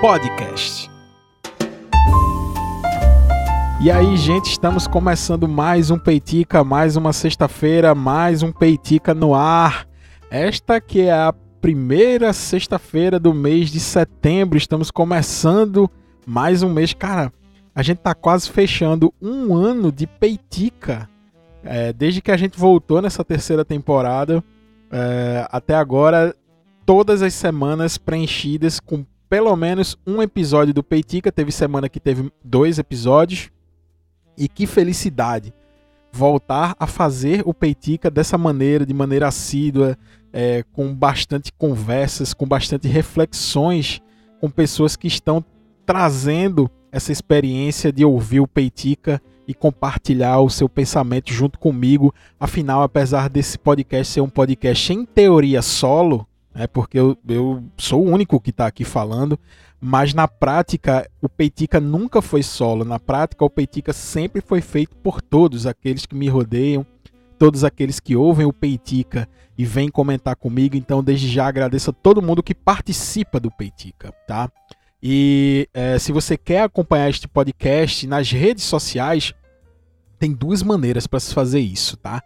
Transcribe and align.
Podcast. 0.00 0.90
E 3.80 3.90
aí, 3.90 4.16
gente, 4.16 4.46
estamos 4.50 4.86
começando 4.86 5.46
mais 5.46 5.90
um 5.90 5.98
Peitica, 5.98 6.64
mais 6.64 6.96
uma 6.96 7.12
sexta-feira, 7.12 7.94
mais 7.94 8.42
um 8.42 8.50
Peitica 8.50 9.14
no 9.14 9.34
ar. 9.34 9.86
Esta 10.30 10.80
que 10.80 11.02
é 11.02 11.12
a 11.12 11.32
primeira 11.60 12.32
sexta-feira 12.32 13.20
do 13.20 13.32
mês 13.32 13.70
de 13.70 13.78
setembro. 13.78 14.58
Estamos 14.58 14.90
começando 14.90 15.90
mais 16.26 16.62
um 16.62 16.72
mês. 16.72 16.92
Cara, 16.92 17.32
a 17.74 17.82
gente 17.82 17.98
tá 17.98 18.14
quase 18.14 18.50
fechando 18.50 19.14
um 19.22 19.54
ano 19.54 19.92
de 19.92 20.06
Peitica. 20.06 21.08
É, 21.62 21.92
desde 21.92 22.20
que 22.20 22.32
a 22.32 22.36
gente 22.36 22.58
voltou 22.58 23.00
nessa 23.00 23.24
terceira 23.24 23.64
temporada, 23.64 24.42
é, 24.90 25.46
até 25.50 25.74
agora, 25.74 26.34
todas 26.84 27.22
as 27.22 27.34
semanas 27.34 27.98
preenchidas 27.98 28.80
com 28.80 29.04
pelo 29.28 29.54
menos 29.56 29.96
um 30.06 30.22
episódio 30.22 30.72
do 30.72 30.82
Peitica. 30.82 31.32
Teve 31.32 31.52
semana 31.52 31.88
que 31.88 32.00
teve 32.00 32.30
dois 32.44 32.78
episódios. 32.78 33.50
E 34.38 34.48
que 34.48 34.66
felicidade 34.66 35.54
voltar 36.12 36.76
a 36.78 36.86
fazer 36.86 37.42
o 37.46 37.54
Peitica 37.54 38.10
dessa 38.10 38.36
maneira, 38.36 38.84
de 38.84 38.92
maneira 38.92 39.28
assídua, 39.28 39.96
é, 40.32 40.62
com 40.72 40.94
bastante 40.94 41.52
conversas, 41.52 42.34
com 42.34 42.46
bastante 42.46 42.86
reflexões 42.86 44.02
com 44.40 44.50
pessoas 44.50 44.96
que 44.96 45.06
estão 45.06 45.44
trazendo 45.84 46.70
essa 46.90 47.12
experiência 47.12 47.92
de 47.92 48.04
ouvir 48.04 48.40
o 48.40 48.46
Peitica 48.46 49.20
e 49.46 49.54
compartilhar 49.54 50.40
o 50.40 50.50
seu 50.50 50.68
pensamento 50.68 51.32
junto 51.32 51.58
comigo. 51.58 52.14
Afinal, 52.38 52.82
apesar 52.82 53.28
desse 53.28 53.58
podcast 53.58 54.12
ser 54.12 54.20
um 54.20 54.28
podcast 54.28 54.92
em 54.92 55.04
teoria 55.04 55.62
solo, 55.62 56.26
é 56.56 56.66
porque 56.66 56.98
eu, 56.98 57.16
eu 57.28 57.62
sou 57.76 58.02
o 58.02 58.10
único 58.10 58.40
que 58.40 58.50
está 58.50 58.66
aqui 58.66 58.82
falando, 58.82 59.38
mas 59.80 60.14
na 60.14 60.26
prática 60.26 61.08
o 61.20 61.28
Peitica 61.28 61.78
nunca 61.78 62.22
foi 62.22 62.42
solo. 62.42 62.84
Na 62.84 62.98
prática, 62.98 63.44
o 63.44 63.50
Peitica 63.50 63.92
sempre 63.92 64.40
foi 64.40 64.60
feito 64.60 64.96
por 64.96 65.20
todos 65.20 65.66
aqueles 65.66 66.06
que 66.06 66.14
me 66.14 66.28
rodeiam, 66.28 66.84
todos 67.38 67.62
aqueles 67.62 68.00
que 68.00 68.16
ouvem 68.16 68.46
o 68.46 68.52
Peitica 68.52 69.28
e 69.56 69.64
vêm 69.64 69.90
comentar 69.90 70.34
comigo. 70.34 70.76
Então, 70.76 71.04
desde 71.04 71.28
já 71.28 71.46
agradeço 71.46 71.90
a 71.90 71.92
todo 71.92 72.22
mundo 72.22 72.42
que 72.42 72.54
participa 72.54 73.38
do 73.38 73.50
Peitica, 73.50 74.12
tá? 74.26 74.50
E 75.02 75.68
é, 75.74 75.98
se 75.98 76.10
você 76.10 76.38
quer 76.38 76.62
acompanhar 76.62 77.10
este 77.10 77.28
podcast 77.28 78.06
nas 78.06 78.30
redes 78.30 78.64
sociais, 78.64 79.34
tem 80.18 80.32
duas 80.32 80.62
maneiras 80.62 81.06
para 81.06 81.20
se 81.20 81.34
fazer 81.34 81.60
isso, 81.60 81.98
tá? 81.98 82.22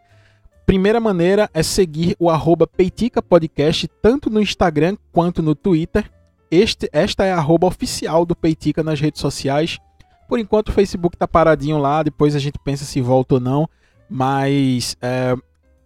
Primeira 0.71 1.01
maneira 1.01 1.51
é 1.53 1.65
seguir 1.65 2.15
o 2.17 2.31
arroba 2.31 2.65
Peitica 2.65 3.21
Podcast 3.21 3.89
tanto 4.01 4.31
no 4.31 4.41
Instagram 4.41 4.97
quanto 5.11 5.43
no 5.43 5.53
Twitter. 5.53 6.09
Este, 6.49 6.89
esta 6.93 7.25
é 7.25 7.33
a 7.33 7.39
arroba 7.39 7.67
oficial 7.67 8.25
do 8.25 8.37
Peitica 8.37 8.81
nas 8.81 9.01
redes 9.01 9.21
sociais. 9.21 9.81
Por 10.29 10.39
enquanto 10.39 10.69
o 10.69 10.73
Facebook 10.73 11.17
tá 11.17 11.27
paradinho 11.27 11.77
lá, 11.77 12.05
depois 12.05 12.37
a 12.37 12.39
gente 12.39 12.57
pensa 12.65 12.85
se 12.85 13.01
volta 13.01 13.35
ou 13.35 13.41
não. 13.41 13.69
Mas 14.09 14.97
é, 15.03 15.35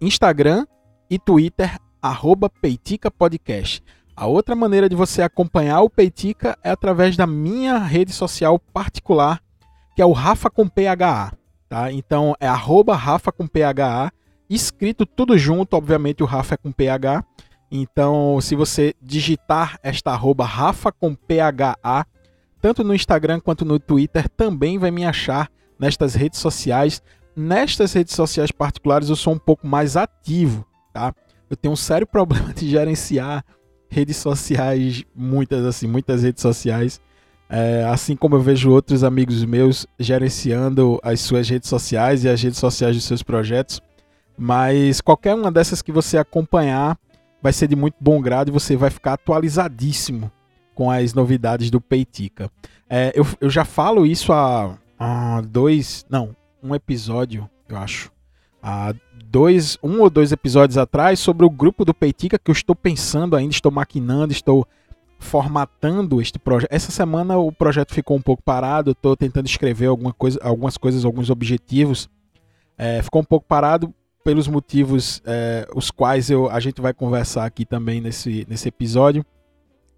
Instagram 0.03 0.67
e 1.09 1.19
Twitter, 1.19 1.79
arroba 2.03 2.51
Peitica 2.51 3.11
Podcast. 3.11 3.83
A 4.15 4.27
outra 4.27 4.55
maneira 4.55 4.87
de 4.87 4.95
você 4.95 5.23
acompanhar 5.23 5.81
o 5.81 5.89
Peitica 5.89 6.59
é 6.63 6.69
através 6.69 7.17
da 7.17 7.27
minha 7.27 7.79
rede 7.79 8.13
social 8.13 8.59
particular, 8.59 9.41
que 9.97 10.03
é 10.03 10.05
o 10.05 10.13
Rafa 10.13 10.51
com 10.51 10.69
PHA. 10.69 11.33
Tá? 11.71 11.91
Então 11.91 12.35
é 12.39 12.47
arroba 12.47 12.95
Rafa 12.95 13.33
com 13.33 13.47
PHA, 13.47 14.13
escrito 14.49 15.07
tudo 15.07 15.37
junto, 15.37 15.75
obviamente 15.75 16.23
o 16.23 16.27
Rafa 16.27 16.55
é 16.55 16.59
com 16.59 16.73
PH. 16.73 17.25
Então, 17.71 18.41
se 18.41 18.55
você 18.55 18.95
digitar 19.03 19.79
esta 19.83 20.13
arroba 20.13 20.45
Rafa 20.45 20.93
com 20.93 21.15
PHA, 21.15 22.07
tanto 22.61 22.85
no 22.85 22.95
Instagram 22.95 23.41
quanto 23.41 23.65
no 23.65 23.79
Twitter, 23.79 24.29
também 24.29 24.79
vai 24.79 24.91
me 24.91 25.05
achar 25.05 25.51
nestas 25.79 26.15
redes 26.15 26.39
sociais. 26.39 27.03
Nestas 27.37 27.93
redes 27.93 28.15
sociais 28.15 28.51
particulares 28.51 29.09
eu 29.09 29.17
sou 29.17 29.35
um 29.35 29.39
pouco 29.39 29.67
mais 29.67 29.97
ativo, 29.97 30.65
tá? 30.93 31.15
Eu 31.51 31.57
tenho 31.57 31.73
um 31.73 31.77
sério 31.77 32.07
problema 32.09 32.55
de 32.55 32.69
gerenciar 32.69 33.45
redes 33.89 34.17
sociais, 34.17 35.05
muitas 35.15 35.65
assim, 35.65 35.87
muitas 35.87 36.23
redes 36.23 36.43
sociais. 36.43 37.01
É, 37.49 37.85
assim 37.85 38.17
como 38.17 38.37
eu 38.37 38.41
vejo 38.41 38.71
outros 38.71 39.05
amigos 39.05 39.45
meus 39.45 39.87
gerenciando 39.99 40.99
as 41.03 41.21
suas 41.21 41.49
redes 41.49 41.69
sociais 41.69 42.25
e 42.25 42.29
as 42.29 42.43
redes 42.43 42.59
sociais 42.59 42.97
dos 42.97 43.05
seus 43.05 43.23
projetos. 43.23 43.81
Mas 44.37 45.01
qualquer 45.01 45.35
uma 45.35 45.51
dessas 45.51 45.81
que 45.81 45.93
você 45.93 46.19
acompanhar 46.19 46.99
vai 47.41 47.53
ser 47.53 47.69
de 47.69 47.77
muito 47.77 47.97
bom 48.01 48.21
grado 48.21 48.49
e 48.49 48.53
você 48.53 48.77
vai 48.77 48.91
ficar 48.91 49.13
atualizadíssimo 49.15 50.31
com 50.75 50.91
as 50.91 51.15
novidades 51.15 51.71
do 51.71 51.81
Peitica. 51.81 52.51
É, 52.89 53.13
eu, 53.15 53.27
eu 53.41 53.49
já 53.49 53.65
falo 53.65 54.05
isso 54.05 54.33
há, 54.33 54.77
há 54.99 55.41
dois. 55.43 56.05
Não, 56.09 56.35
um 56.63 56.75
episódio, 56.75 57.49
eu 57.69 57.77
acho. 57.77 58.11
Há 58.63 58.95
dois, 59.27 59.79
um 59.83 60.01
ou 60.01 60.09
dois 60.09 60.33
episódios 60.33 60.79
atrás 60.79 61.21
sobre 61.21 61.45
o 61.45 61.51
grupo 61.51 61.85
do 61.85 61.93
Peitica 61.93 62.39
que 62.39 62.51
eu 62.51 62.55
estou 62.55 62.75
pensando 62.75 63.37
ainda, 63.37 63.53
estou 63.53 63.71
maquinando, 63.71 64.33
estou 64.33 64.67
formatando 65.19 66.21
este 66.21 66.39
projeto. 66.39 66.71
Essa 66.73 66.91
semana 66.91 67.37
o 67.37 67.53
projeto 67.53 67.95
ficou 67.95 68.17
um 68.17 68.23
pouco 68.23 68.43
parado, 68.43 68.93
estou 68.93 69.17
tentando 69.17 69.47
escrever 69.47 69.87
alguma 69.87 70.13
coisa, 70.13 70.39
algumas 70.43 70.77
coisas, 70.77 71.05
alguns 71.05 71.31
objetivos. 71.31 72.09
É, 72.77 73.03
ficou 73.03 73.21
um 73.21 73.25
pouco 73.25 73.47
parado 73.47 73.95
pelos 74.25 74.49
motivos 74.49 75.23
é, 75.27 75.69
os 75.75 75.91
quais 75.91 76.31
eu, 76.31 76.51
a 76.51 76.59
gente 76.59 76.81
vai 76.81 76.95
conversar 76.95 77.45
aqui 77.45 77.67
também 77.67 78.01
nesse, 78.01 78.47
nesse 78.49 78.69
episódio. 78.69 79.25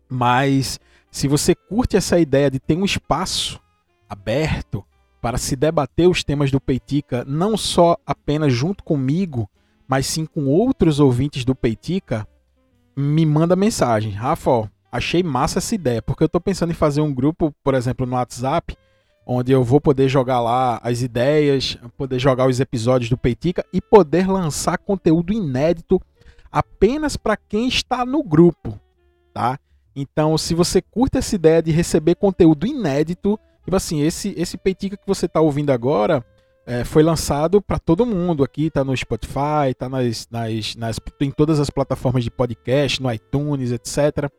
Mas 0.08 0.80
se 1.10 1.28
você 1.28 1.54
curte 1.54 1.96
essa 1.96 2.18
ideia 2.18 2.50
de 2.50 2.58
ter 2.58 2.76
um 2.76 2.84
espaço 2.84 3.60
aberto 4.08 4.84
para 5.22 5.38
se 5.38 5.56
debater 5.56 6.08
os 6.08 6.22
temas 6.22 6.50
do 6.50 6.60
Peitica, 6.60 7.24
não 7.26 7.56
só 7.56 7.96
apenas 8.04 8.52
junto 8.52 8.84
comigo, 8.84 9.48
mas 9.88 10.06
sim 10.06 10.26
com 10.26 10.46
outros 10.46 11.00
ouvintes 11.00 11.44
do 11.44 11.54
Peitica, 11.54 12.26
me 12.96 13.24
manda 13.24 13.56
mensagem. 13.56 14.12
Rafa, 14.12 14.70
achei 14.90 15.22
massa 15.22 15.58
essa 15.58 15.74
ideia, 15.74 16.02
porque 16.02 16.22
eu 16.22 16.26
estou 16.26 16.40
pensando 16.40 16.70
em 16.70 16.74
fazer 16.74 17.00
um 17.00 17.14
grupo, 17.14 17.54
por 17.62 17.74
exemplo, 17.74 18.06
no 18.06 18.14
WhatsApp, 18.14 18.76
onde 19.26 19.50
eu 19.50 19.64
vou 19.64 19.80
poder 19.80 20.08
jogar 20.08 20.40
lá 20.40 20.78
as 20.84 21.02
ideias, 21.02 21.76
poder 21.98 22.20
jogar 22.20 22.46
os 22.46 22.60
episódios 22.60 23.10
do 23.10 23.18
Peitica 23.18 23.66
e 23.72 23.80
poder 23.80 24.28
lançar 24.30 24.78
conteúdo 24.78 25.32
inédito 25.32 26.00
apenas 26.50 27.16
para 27.16 27.36
quem 27.36 27.66
está 27.66 28.06
no 28.06 28.22
grupo, 28.22 28.78
tá? 29.34 29.58
Então, 29.96 30.38
se 30.38 30.54
você 30.54 30.80
curte 30.80 31.18
essa 31.18 31.34
ideia 31.34 31.60
de 31.60 31.72
receber 31.72 32.14
conteúdo 32.14 32.66
inédito, 32.66 33.38
tipo 33.64 33.74
assim, 33.74 34.00
esse 34.00 34.32
esse 34.36 34.56
Peitica 34.56 34.96
que 34.96 35.06
você 35.06 35.26
está 35.26 35.40
ouvindo 35.40 35.72
agora 35.72 36.24
é, 36.64 36.84
foi 36.84 37.02
lançado 37.02 37.60
para 37.60 37.78
todo 37.80 38.06
mundo 38.06 38.44
aqui, 38.44 38.70
tá 38.70 38.84
no 38.84 38.96
Spotify, 38.96 39.74
tá 39.76 39.88
nas, 39.88 40.28
nas, 40.30 40.76
nas, 40.76 41.00
em 41.20 41.30
todas 41.32 41.58
as 41.58 41.70
plataformas 41.70 42.22
de 42.22 42.30
podcast, 42.30 43.02
no 43.02 43.12
iTunes, 43.12 43.72
etc. 43.72 44.30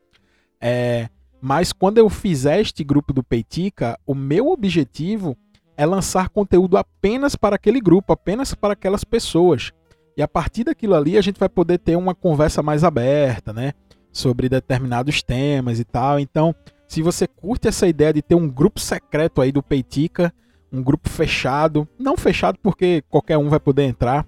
É, 0.62 1.09
mas 1.42 1.72
quando 1.72 1.98
eu 1.98 2.09
fizer 2.09 2.59
este 2.59 2.84
grupo 2.84 3.14
do 3.14 3.24
Peitica, 3.24 4.00
o 4.06 4.16
meu 4.16 4.48
objetivo 4.48 5.38
é 5.75 5.86
lançar 5.86 6.30
conteúdo 6.30 6.78
apenas 6.78 7.36
para 7.36 7.56
aquele 7.56 7.80
grupo, 7.80 8.12
apenas 8.12 8.53
para 8.53 8.74
aquelas 8.74 9.03
pessoas. 9.03 9.72
E 10.16 10.22
a 10.22 10.28
partir 10.28 10.64
daquilo 10.64 10.96
ali 10.96 11.18
a 11.18 11.22
gente 11.22 11.40
vai 11.40 11.48
poder 11.48 11.78
ter 11.78 11.96
uma 11.96 12.16
conversa 12.16 12.64
mais 12.64 12.84
aberta, 12.84 13.53
né? 13.53 13.74
Sobre 14.12 14.50
determinados 14.50 15.22
temas 15.22 15.80
e 15.80 15.84
tal. 15.84 16.20
Então, 16.20 16.56
se 16.88 17.03
você 17.03 17.28
curte 17.28 17.68
essa 17.68 17.88
ideia 17.88 18.12
de 18.12 18.24
ter 18.24 18.34
um 18.34 18.50
grupo 18.50 18.80
secreto 18.80 19.42
aí 19.42 19.52
do 19.52 19.62
Peitica, 19.62 20.34
um 20.72 20.81
grupo 20.81 21.08
fechado, 21.08 21.88
não 22.00 22.18
fechado 22.18 22.58
porque 22.64 23.04
qualquer 23.09 23.38
um 23.38 23.48
vai 23.48 23.59
poder 23.59 23.84
entrar, 23.84 24.25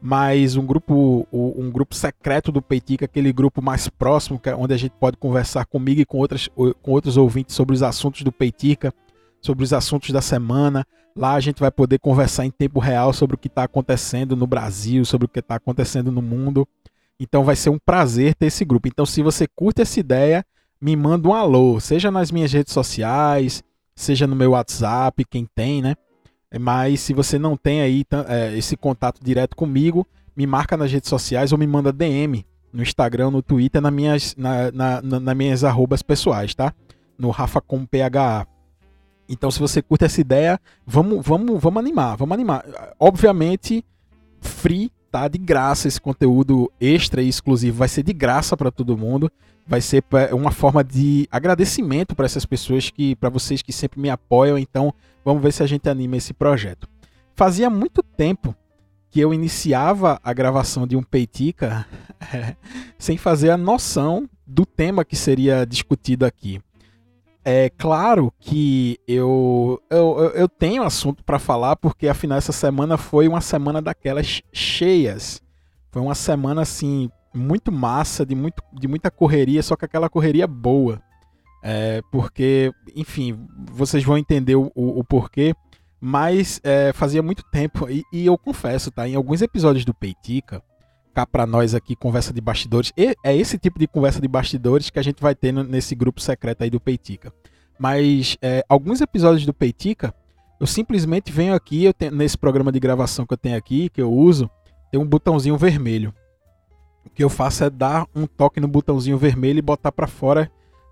mas 0.00 0.56
um 0.56 0.64
grupo 0.64 1.26
um 1.32 1.70
grupo 1.70 1.94
secreto 1.94 2.50
do 2.50 2.62
Peitica, 2.62 3.04
aquele 3.04 3.32
grupo 3.32 3.60
mais 3.60 3.88
próximo, 3.88 4.40
é 4.44 4.54
onde 4.54 4.72
a 4.72 4.76
gente 4.76 4.92
pode 4.98 5.16
conversar 5.16 5.66
comigo 5.66 6.00
e 6.00 6.04
com, 6.04 6.18
outras, 6.18 6.48
com 6.82 6.92
outros 6.92 7.16
ouvintes 7.16 7.54
sobre 7.54 7.74
os 7.74 7.82
assuntos 7.82 8.22
do 8.22 8.32
Peitica, 8.32 8.92
sobre 9.40 9.64
os 9.64 9.72
assuntos 9.72 10.10
da 10.10 10.20
semana. 10.20 10.86
Lá 11.14 11.34
a 11.34 11.40
gente 11.40 11.60
vai 11.60 11.70
poder 11.70 11.98
conversar 11.98 12.46
em 12.46 12.50
tempo 12.50 12.80
real 12.80 13.12
sobre 13.12 13.34
o 13.34 13.38
que 13.38 13.48
está 13.48 13.64
acontecendo 13.64 14.36
no 14.36 14.46
Brasil, 14.46 15.04
sobre 15.04 15.26
o 15.26 15.28
que 15.28 15.40
está 15.40 15.56
acontecendo 15.56 16.10
no 16.10 16.22
mundo. 16.22 16.66
Então 17.18 17.44
vai 17.44 17.56
ser 17.56 17.68
um 17.68 17.78
prazer 17.78 18.34
ter 18.34 18.46
esse 18.46 18.64
grupo. 18.64 18.88
Então, 18.88 19.04
se 19.04 19.22
você 19.22 19.46
curte 19.46 19.82
essa 19.82 20.00
ideia, 20.00 20.44
me 20.80 20.96
manda 20.96 21.28
um 21.28 21.34
alô, 21.34 21.78
seja 21.78 22.10
nas 22.10 22.30
minhas 22.30 22.50
redes 22.50 22.72
sociais, 22.72 23.62
seja 23.94 24.26
no 24.26 24.34
meu 24.34 24.52
WhatsApp, 24.52 25.22
quem 25.26 25.46
tem, 25.54 25.82
né? 25.82 25.94
Mas 26.58 27.00
se 27.00 27.12
você 27.12 27.38
não 27.38 27.56
tem 27.56 27.80
aí 27.80 28.04
é, 28.28 28.56
esse 28.56 28.76
contato 28.76 29.22
direto 29.22 29.54
comigo, 29.54 30.06
me 30.36 30.46
marca 30.46 30.76
nas 30.76 30.90
redes 30.90 31.08
sociais 31.08 31.52
ou 31.52 31.58
me 31.58 31.66
manda 31.66 31.92
DM 31.92 32.44
no 32.72 32.82
Instagram, 32.82 33.30
no 33.30 33.42
Twitter, 33.42 33.80
nas 33.80 33.92
minhas, 33.92 34.34
na, 34.36 34.70
na, 34.72 35.02
na, 35.02 35.20
nas 35.20 35.36
minhas 35.36 35.64
arrobas 35.64 36.02
pessoais, 36.02 36.54
tá? 36.54 36.72
No 37.18 37.30
Rafa 37.30 37.60
com 37.60 37.84
PHA. 37.84 38.46
Então, 39.28 39.50
se 39.50 39.60
você 39.60 39.80
curte 39.80 40.04
essa 40.04 40.20
ideia, 40.20 40.58
vamos, 40.86 41.24
vamos, 41.24 41.60
vamos 41.60 41.78
animar, 41.78 42.16
vamos 42.16 42.34
animar. 42.34 42.64
Obviamente, 42.98 43.84
free 44.40 44.90
tá 45.10 45.26
de 45.28 45.38
graça 45.38 45.88
esse 45.88 46.00
conteúdo 46.00 46.70
extra 46.80 47.20
e 47.20 47.28
exclusivo, 47.28 47.78
vai 47.78 47.88
ser 47.88 48.02
de 48.02 48.12
graça 48.12 48.56
para 48.56 48.70
todo 48.70 48.96
mundo. 48.96 49.30
Vai 49.70 49.80
ser 49.80 50.02
uma 50.32 50.50
forma 50.50 50.82
de 50.82 51.28
agradecimento 51.30 52.16
para 52.16 52.26
essas 52.26 52.44
pessoas 52.44 52.90
que, 52.90 53.14
para 53.14 53.28
vocês 53.30 53.62
que 53.62 53.72
sempre 53.72 54.00
me 54.00 54.10
apoiam. 54.10 54.58
Então, 54.58 54.92
vamos 55.24 55.40
ver 55.40 55.52
se 55.52 55.62
a 55.62 55.66
gente 55.66 55.88
anima 55.88 56.16
esse 56.16 56.34
projeto. 56.34 56.88
Fazia 57.36 57.70
muito 57.70 58.02
tempo 58.02 58.52
que 59.08 59.20
eu 59.20 59.32
iniciava 59.32 60.20
a 60.24 60.32
gravação 60.32 60.88
de 60.88 60.96
um 60.96 61.02
Peitica 61.04 61.86
sem 62.98 63.16
fazer 63.16 63.50
a 63.50 63.56
noção 63.56 64.28
do 64.44 64.66
tema 64.66 65.04
que 65.04 65.14
seria 65.14 65.64
discutido 65.64 66.26
aqui. 66.26 66.60
É 67.44 67.70
claro 67.70 68.34
que 68.40 68.98
eu, 69.06 69.80
eu, 69.88 70.32
eu 70.34 70.48
tenho 70.48 70.82
assunto 70.82 71.22
para 71.22 71.38
falar, 71.38 71.76
porque 71.76 72.08
afinal 72.08 72.38
essa 72.38 72.52
semana 72.52 72.96
foi 72.96 73.28
uma 73.28 73.40
semana 73.40 73.80
daquelas 73.80 74.42
cheias. 74.52 75.40
Foi 75.92 76.02
uma 76.02 76.16
semana 76.16 76.62
assim, 76.62 77.08
muito 77.34 77.70
massa, 77.70 78.24
de, 78.26 78.34
muito, 78.34 78.62
de 78.72 78.88
muita 78.88 79.10
correria, 79.10 79.62
só 79.62 79.76
que 79.76 79.84
aquela 79.84 80.08
correria 80.08 80.46
boa. 80.46 81.00
É, 81.62 82.02
porque, 82.10 82.72
enfim, 82.96 83.46
vocês 83.70 84.02
vão 84.02 84.16
entender 84.16 84.56
o, 84.56 84.70
o, 84.74 85.04
porquê. 85.04 85.54
Mas 86.00 86.60
é, 86.64 86.92
fazia 86.94 87.22
muito 87.22 87.42
tempo, 87.50 87.88
e, 87.90 88.02
e, 88.10 88.24
eu 88.24 88.38
confesso, 88.38 88.90
tá? 88.90 89.06
Em 89.06 89.14
alguns 89.14 89.42
episódios 89.42 89.84
do 89.84 89.92
Peitica, 89.92 90.62
cá 91.12 91.26
pra 91.26 91.46
nós 91.46 91.74
aqui, 91.74 91.94
conversa 91.94 92.32
de 92.32 92.40
bastidores. 92.40 92.90
E 92.96 93.14
é 93.22 93.36
esse 93.36 93.58
tipo 93.58 93.78
de 93.78 93.86
conversa 93.86 94.20
de 94.20 94.26
bastidores 94.26 94.88
que 94.88 94.98
a 94.98 95.02
gente 95.02 95.20
vai 95.20 95.34
ter 95.34 95.52
nesse 95.52 95.94
grupo 95.94 96.20
secreto 96.20 96.64
aí 96.64 96.70
do 96.70 96.80
Peitica. 96.80 97.30
Mas 97.78 98.38
é, 98.40 98.64
alguns 98.66 99.02
episódios 99.02 99.44
do 99.44 99.52
Peitica, 99.52 100.14
eu 100.58 100.66
simplesmente 100.66 101.30
venho 101.30 101.54
aqui, 101.54 101.84
eu 101.84 101.92
tenho, 101.92 102.12
nesse 102.12 102.36
programa 102.36 102.72
de 102.72 102.80
gravação 102.80 103.26
que 103.26 103.34
eu 103.34 103.38
tenho 103.38 103.56
aqui, 103.56 103.90
que 103.90 104.00
eu 104.00 104.10
uso, 104.10 104.50
tem 104.90 104.98
um 104.98 105.06
botãozinho 105.06 105.56
vermelho. 105.58 106.14
O 107.04 107.10
que 107.10 107.24
eu 107.24 107.28
faço 107.28 107.64
é 107.64 107.70
dar 107.70 108.06
um 108.14 108.26
toque 108.26 108.60
no 108.60 108.68
botãozinho 108.68 109.18
vermelho 109.18 109.58
e 109.58 109.62
botar 109.62 109.90
para 109.92 110.06
fora 110.06 110.50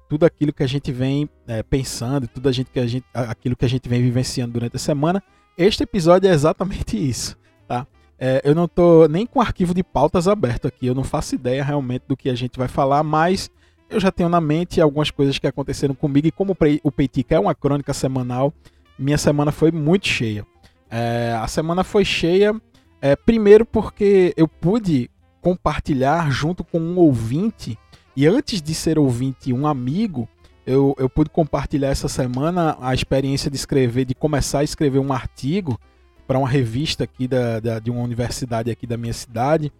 tudo 0.08 0.25
aquilo 0.25 0.52
que 0.52 0.62
a 0.62 0.66
gente 0.66 0.90
vem 0.90 1.28
é, 1.46 1.62
pensando, 1.62 2.26
tudo 2.26 2.49
a 2.49 2.52
gente, 2.52 2.70
que 2.70 2.81
a 2.81 2.87
gente, 2.87 3.05
aquilo 3.12 3.55
que 3.55 3.64
a 3.64 3.69
gente 3.69 3.88
vem 3.88 4.00
vivenciando 4.00 4.55
durante 4.55 4.76
a 4.76 4.78
semana. 4.78 5.22
Este 5.56 5.82
episódio 5.82 6.28
é 6.28 6.32
exatamente 6.32 6.96
isso, 6.99 7.37
tá? 7.66 7.87
É, 8.19 8.40
eu 8.44 8.55
não 8.55 8.64
estou 8.64 9.08
nem 9.08 9.26
com 9.26 9.38
o 9.38 9.43
arquivo 9.43 9.75
de 9.75 9.84
pautas 9.84 10.26
aberto 10.26 10.66
aqui, 10.66 10.87
eu 10.87 10.94
não 10.94 11.05
faço 11.05 11.34
ideia 11.34 11.62
realmente 11.62 12.05
do 12.08 12.16
que 12.16 12.28
a 12.28 12.34
gente 12.34 12.58
vai 12.58 12.66
falar, 12.66 13.02
mas 13.02 13.50
eu 13.88 14.00
já 14.00 14.11
tenho 14.11 14.28
na 14.28 14.40
mente 14.40 14.81
algumas 14.81 15.11
coisas 15.11 15.38
que 15.38 15.46
aconteceram 15.46 15.94
comigo 15.94 16.26
e 16.26 16.32
como 16.32 16.56
o 16.82 16.93
Peitica 16.93 17.37
é 17.37 17.38
uma 17.38 17.54
crônica 17.54 17.93
semanal, 17.94 18.52
minha 18.99 19.19
semana 19.19 19.52
foi 19.52 19.70
muito 19.70 20.08
cheia. 20.08 20.44
É, 20.90 21.38
a 21.40 21.46
semana 21.46 21.84
foi 21.84 22.04
cheia, 22.04 22.54
é, 23.00 23.14
primeiro 23.14 23.64
porque 23.64 24.34
eu 24.37 24.49
pude 24.49 25.11
compartilhar 25.40 26.31
junto 26.31 26.64
com 26.64 26.79
um 26.79 26.99
ouvinte, 26.99 27.79
e 28.17 28.26
antes 28.26 28.61
de 28.61 28.75
ser 28.75 28.99
ouvinte, 28.99 29.52
um 29.52 29.67
amigo, 29.67 30.29
eu, 30.67 30.94
eu 30.99 31.08
pude 31.08 31.31
compartilhar 31.31 31.88
essa 31.88 32.08
semana 32.08 32.76
a 32.81 32.93
experiência 32.93 33.50
de 33.50 33.56
escrever, 33.56 34.05
de 34.05 34.14
começar 34.14 34.58
a 34.58 34.64
escrever 34.64 34.99
um 34.99 35.12
artigo 35.12 35.81
para 36.26 36.38
uma 36.38 36.49
revista 36.49 37.05
aqui 37.05 37.26
da, 37.26 37.58
da, 37.58 37.79
de 37.79 37.90
uma 37.90 38.02
universidade 38.02 38.70
aqui 38.70 38.87
da 38.87 38.99
minha 38.99 39.14
cidade. 39.14 39.73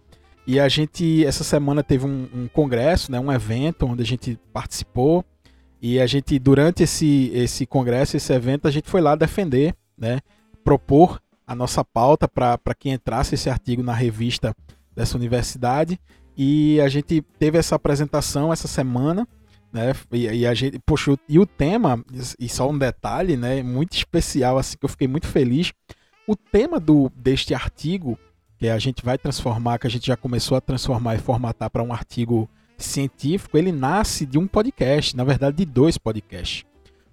E 0.47 0.59
a 0.59 0.67
gente, 0.67 1.23
essa 1.23 1.43
semana, 1.43 1.83
teve 1.83 2.07
um, 2.07 2.27
um, 2.33 2.47
congresso, 2.47 3.11
né, 3.11 3.19
um 3.19 3.31
evento 3.31 3.85
onde 3.85 4.01
a 4.01 4.05
gente 4.05 4.39
participou. 4.51 5.23
E 5.79 5.99
a 5.99 6.07
gente, 6.07 6.39
durante 6.39 6.81
esse, 6.81 7.29
esse 7.35 7.67
congresso, 7.67 8.17
esse 8.17 8.33
evento, 8.33 8.67
a 8.67 8.71
gente 8.71 8.89
foi 8.89 8.99
lá 8.99 9.15
defender, 9.15 9.75
né, 9.95 10.19
propor 10.63 11.21
a 11.45 11.53
nossa 11.53 11.85
pauta 11.85 12.27
para 12.27 12.57
que 12.77 12.89
entrasse 12.89 13.35
esse 13.35 13.47
artigo 13.47 13.83
na 13.83 13.93
revista 13.93 14.55
dessa 14.99 15.17
universidade. 15.17 15.97
E 16.37 16.79
a 16.81 16.89
gente 16.89 17.21
teve 17.39 17.57
essa 17.57 17.75
apresentação 17.75 18.51
essa 18.51 18.67
semana, 18.67 19.27
né? 19.71 19.93
E, 20.11 20.27
e 20.27 20.45
a 20.45 20.53
gente, 20.53 20.77
poxa, 20.85 21.17
e 21.27 21.39
o 21.39 21.45
tema, 21.45 22.03
e 22.37 22.49
só 22.49 22.69
um 22.69 22.77
detalhe, 22.77 23.37
né, 23.37 23.63
muito 23.63 23.95
especial, 23.95 24.57
assim, 24.57 24.77
que 24.77 24.85
eu 24.85 24.89
fiquei 24.89 25.07
muito 25.07 25.27
feliz, 25.27 25.71
o 26.27 26.35
tema 26.35 26.79
do, 26.79 27.11
deste 27.15 27.53
artigo, 27.53 28.19
que 28.57 28.67
a 28.67 28.77
gente 28.77 29.03
vai 29.03 29.17
transformar, 29.17 29.79
que 29.79 29.87
a 29.87 29.89
gente 29.89 30.05
já 30.05 30.17
começou 30.17 30.57
a 30.57 30.61
transformar 30.61 31.15
e 31.15 31.19
formatar 31.19 31.69
para 31.69 31.83
um 31.83 31.93
artigo 31.93 32.49
científico, 32.77 33.57
ele 33.57 33.71
nasce 33.71 34.25
de 34.25 34.37
um 34.37 34.47
podcast, 34.47 35.15
na 35.15 35.23
verdade 35.23 35.57
de 35.57 35.65
dois 35.65 35.97
podcasts. 35.97 36.65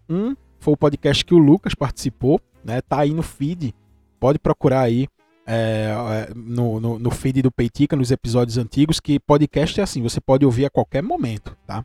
Um 0.09 0.37
foi 0.59 0.75
o 0.75 0.77
podcast 0.77 1.25
que 1.25 1.35
o 1.35 1.39
Lucas 1.39 1.75
participou, 1.75 2.41
né? 2.65 2.81
Tá 2.81 3.01
aí 3.01 3.13
no 3.13 3.23
feed, 3.23 3.75
pode 4.19 4.39
procurar 4.39 4.83
aí 4.83 5.09
é, 5.47 5.95
é 6.29 6.35
no, 6.35 6.81
no, 6.81 6.99
no, 6.99 7.11
feed 7.11 7.43
do 7.43 7.53
Peitica, 7.53 7.95
nos 7.95 8.11
episódios 8.11 8.59
antigos, 8.59 8.99
que 8.99 9.21
podcast 9.21 9.79
é 9.81 9.83
assim, 9.83 10.03
você 10.03 10.21
pode 10.21 10.45
ouvir 10.45 10.67
a 10.67 10.71
qualquer 10.71 11.03
momento, 11.03 11.57
tá? 11.67 11.85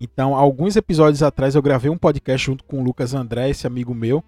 Então, 0.00 0.34
alguns 0.34 0.76
episódios 0.76 1.22
atrás 1.22 1.54
eu 1.54 1.60
gravei 1.60 1.90
um 1.90 1.98
podcast 1.98 2.46
junto 2.46 2.64
com 2.64 2.80
o 2.80 2.82
Lucas 2.82 3.12
André, 3.12 3.50
esse 3.50 3.66
amigo 3.66 3.94
meu, 3.94 4.24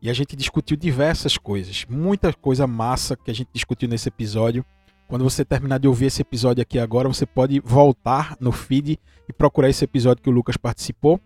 e 0.00 0.10
a 0.10 0.12
gente 0.12 0.34
discutiu 0.34 0.76
diversas 0.76 1.36
coisas, 1.36 1.86
muita 1.88 2.32
coisa 2.32 2.66
massa 2.66 3.16
que 3.16 3.30
a 3.30 3.34
gente 3.34 3.48
discutiu 3.52 3.88
nesse 3.88 4.08
episódio. 4.08 4.64
Quando 5.06 5.22
você 5.22 5.44
terminar 5.44 5.78
de 5.78 5.86
ouvir 5.86 6.06
esse 6.06 6.22
episódio 6.22 6.62
aqui 6.62 6.78
agora, 6.78 7.06
você 7.06 7.26
pode 7.26 7.60
voltar 7.60 8.36
no 8.40 8.50
feed 8.50 8.98
e 9.28 9.32
procurar 9.32 9.68
esse 9.68 9.84
episódio 9.84 10.22
que 10.22 10.30
o 10.30 10.32
Lucas 10.32 10.56
participou. 10.56 11.20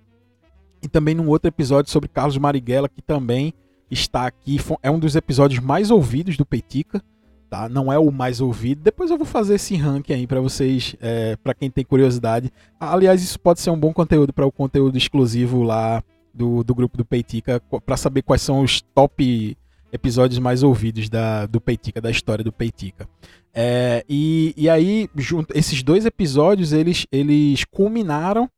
E 0.83 0.89
também 0.89 1.15
num 1.15 1.29
outro 1.29 1.49
episódio 1.49 1.91
sobre 1.91 2.09
Carlos 2.09 2.37
Marighella, 2.37 2.89
que 2.89 3.01
também 3.01 3.55
está 3.91 4.27
aqui. 4.27 4.59
É 4.83 4.91
um 4.91 4.99
dos 4.99 5.17
episódios 5.17 5.61
mais 5.61 5.91
ouvidos 5.91 6.37
do 6.37 6.45
Peitica, 6.45 7.03
tá? 7.49 7.69
Não 7.69 7.93
é 7.93 7.99
o 7.99 8.11
mais 8.11 8.41
ouvido. 8.41 8.83
Depois 8.83 9.11
eu 9.11 9.17
vou 9.17 9.27
fazer 9.27 9.55
esse 9.55 9.77
ranking 9.77 10.13
aí 10.13 10.27
para 10.27 10.41
vocês, 10.41 10.97
é, 11.01 11.37
para 11.37 11.55
quem 11.55 11.71
tem 11.71 11.85
curiosidade. 11.85 12.53
Aliás, 12.79 13.23
isso 13.23 13.39
pode 13.39 13.61
ser 13.61 13.71
um 13.71 13.79
bom 13.79 13.93
conteúdo 13.93 14.33
para 14.33 14.47
o 14.47 14.53
conteúdo 14.53 14.97
exclusivo 14.97 15.63
lá 15.63 16.03
do, 16.35 16.63
do 16.63 16.75
grupo 16.75 16.97
do 16.97 17.05
Peitica 17.05 17.61
para 17.85 17.97
saber 17.97 18.23
quais 18.23 18.43
são 18.43 18.61
os 18.61 18.81
top 18.95 19.57
episódios 19.93 20.39
mais 20.39 20.63
ouvidos 20.63 21.09
da, 21.09 21.47
do 21.47 21.61
Peitica, 21.61 22.01
da 22.01 22.11
história 22.11 22.45
do 22.45 22.53
Peitica. 22.53 23.09
É, 23.55 24.05
e, 24.09 24.53
e 24.57 24.69
aí, 24.69 25.09
junto, 25.17 25.57
esses 25.57 25.83
dois 25.83 26.05
episódios, 26.05 26.73
eles, 26.73 27.07
eles 27.11 27.65
culminaram 27.65 28.51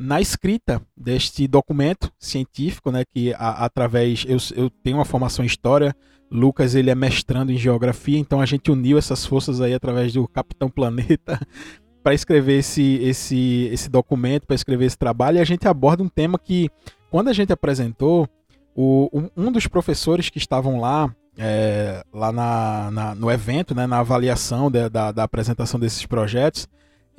na 0.00 0.18
escrita 0.18 0.80
deste 0.96 1.46
documento 1.46 2.10
científico, 2.18 2.90
né, 2.90 3.04
que 3.04 3.34
a, 3.34 3.66
através, 3.66 4.24
eu, 4.26 4.38
eu 4.56 4.70
tenho 4.70 4.96
uma 4.96 5.04
formação 5.04 5.44
em 5.44 5.46
História, 5.46 5.94
Lucas 6.30 6.74
ele 6.74 6.88
é 6.88 6.94
mestrando 6.94 7.52
em 7.52 7.58
Geografia, 7.58 8.18
então 8.18 8.40
a 8.40 8.46
gente 8.46 8.70
uniu 8.70 8.96
essas 8.96 9.26
forças 9.26 9.60
aí 9.60 9.74
através 9.74 10.14
do 10.14 10.26
Capitão 10.26 10.70
Planeta 10.70 11.38
para 12.02 12.14
escrever 12.14 12.60
esse, 12.60 12.94
esse, 13.02 13.68
esse 13.70 13.90
documento, 13.90 14.46
para 14.46 14.56
escrever 14.56 14.86
esse 14.86 14.96
trabalho, 14.96 15.36
e 15.36 15.40
a 15.40 15.44
gente 15.44 15.68
aborda 15.68 16.02
um 16.02 16.08
tema 16.08 16.38
que 16.38 16.70
quando 17.10 17.28
a 17.28 17.34
gente 17.34 17.52
apresentou, 17.52 18.26
o, 18.74 19.28
um 19.36 19.52
dos 19.52 19.66
professores 19.66 20.30
que 20.30 20.38
estavam 20.38 20.80
lá, 20.80 21.14
é, 21.36 22.02
lá 22.10 22.32
na, 22.32 22.90
na, 22.90 23.14
no 23.14 23.30
evento, 23.30 23.74
né, 23.74 23.86
na 23.86 23.98
avaliação 23.98 24.70
de, 24.70 24.88
da, 24.88 25.12
da 25.12 25.24
apresentação 25.24 25.78
desses 25.78 26.06
projetos, 26.06 26.66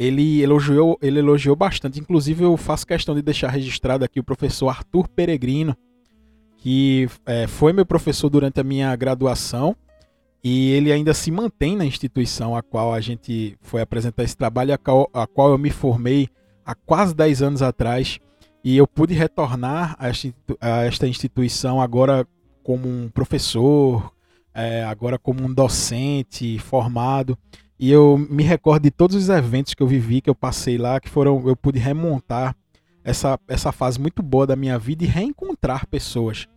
ele 0.01 0.41
elogiou, 0.41 0.97
ele 0.99 1.19
elogiou 1.19 1.55
bastante. 1.55 1.99
Inclusive, 1.99 2.43
eu 2.43 2.57
faço 2.57 2.87
questão 2.87 3.13
de 3.13 3.21
deixar 3.21 3.49
registrado 3.49 4.03
aqui 4.03 4.19
o 4.19 4.23
professor 4.23 4.69
Arthur 4.69 5.07
Peregrino, 5.07 5.77
que 6.57 7.07
é, 7.23 7.45
foi 7.45 7.71
meu 7.71 7.85
professor 7.85 8.27
durante 8.27 8.59
a 8.59 8.63
minha 8.63 8.95
graduação 8.95 9.75
e 10.43 10.71
ele 10.71 10.91
ainda 10.91 11.13
se 11.13 11.29
mantém 11.29 11.75
na 11.75 11.85
instituição 11.85 12.55
a 12.55 12.63
qual 12.63 12.91
a 12.93 12.99
gente 12.99 13.55
foi 13.61 13.79
apresentar 13.79 14.23
esse 14.23 14.35
trabalho, 14.35 14.73
a 14.73 14.77
qual, 14.77 15.07
a 15.13 15.27
qual 15.27 15.51
eu 15.51 15.57
me 15.57 15.69
formei 15.69 16.27
há 16.65 16.73
quase 16.73 17.13
10 17.13 17.43
anos 17.43 17.61
atrás. 17.61 18.19
E 18.63 18.75
eu 18.77 18.87
pude 18.87 19.13
retornar 19.13 19.95
a 19.99 20.81
esta 20.83 21.07
instituição 21.07 21.79
agora 21.79 22.27
como 22.63 22.87
um 22.87 23.07
professor, 23.07 24.11
é, 24.51 24.83
agora 24.83 25.19
como 25.19 25.43
um 25.43 25.53
docente 25.53 26.57
formado. 26.57 27.37
E 27.81 27.91
eu 27.91 28.15
me 28.29 28.43
recordo 28.43 28.83
de 28.83 28.91
todos 28.91 29.15
os 29.15 29.27
eventos 29.27 29.73
que 29.73 29.81
eu 29.81 29.87
vivi, 29.87 30.21
que 30.21 30.29
eu 30.29 30.35
passei 30.35 30.77
lá, 30.77 30.99
que 30.99 31.09
foram. 31.09 31.47
Eu 31.47 31.55
pude 31.55 31.79
remontar 31.79 32.55
essa, 33.03 33.39
essa 33.47 33.71
fase 33.71 33.99
muito 33.99 34.21
boa 34.21 34.45
da 34.45 34.55
minha 34.55 34.77
vida 34.77 35.03
e 35.03 35.07
reencontrar 35.07 35.87
pessoas. 35.87 36.47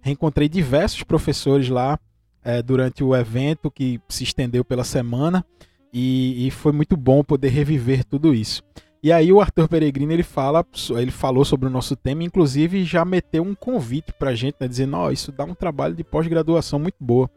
Reencontrei 0.00 0.48
diversos 0.48 1.02
professores 1.02 1.68
lá 1.68 1.98
é, 2.42 2.62
durante 2.62 3.04
o 3.04 3.14
evento 3.14 3.70
que 3.70 4.00
se 4.08 4.24
estendeu 4.24 4.64
pela 4.64 4.82
semana 4.82 5.44
e, 5.92 6.46
e 6.46 6.50
foi 6.50 6.72
muito 6.72 6.96
bom 6.96 7.22
poder 7.22 7.50
reviver 7.50 8.02
tudo 8.02 8.34
isso. 8.34 8.62
E 9.02 9.12
aí 9.12 9.30
o 9.30 9.38
Arthur 9.38 9.68
Peregrino 9.68 10.12
ele 10.12 10.22
fala, 10.22 10.64
ele 10.96 11.10
falou 11.10 11.44
sobre 11.44 11.66
o 11.66 11.70
nosso 11.70 11.94
tema, 11.94 12.24
inclusive 12.24 12.84
já 12.84 13.04
meteu 13.04 13.42
um 13.42 13.54
convite 13.54 14.14
pra 14.14 14.34
gente, 14.34 14.56
né, 14.58 14.66
dizendo, 14.66 14.96
ó, 14.96 15.08
oh, 15.08 15.10
isso 15.10 15.30
dá 15.30 15.44
um 15.44 15.54
trabalho 15.54 15.94
de 15.94 16.04
pós-graduação 16.04 16.78
muito 16.78 16.96
boa. 16.98 17.30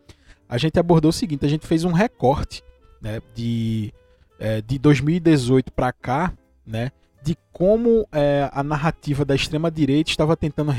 A 0.48 0.58
gente 0.58 0.80
abordou 0.80 1.10
o 1.10 1.14
seguinte, 1.14 1.46
a 1.46 1.50
gente 1.50 1.68
fez 1.68 1.84
um 1.84 1.92
recorte, 1.92 2.64
né, 3.04 3.22
de, 3.36 3.94
é, 4.40 4.62
de 4.62 4.80
2018 4.80 5.72
para 5.74 5.92
cá, 5.92 6.34
né, 6.66 6.90
de 7.22 7.38
como 7.52 8.08
é, 8.12 8.50
a 8.54 8.64
narrativa 8.64 9.26
da 9.26 9.36
extrema 9.36 9.70
direita 9.70 10.10
estava 10.10 10.38
tentando 10.38 10.72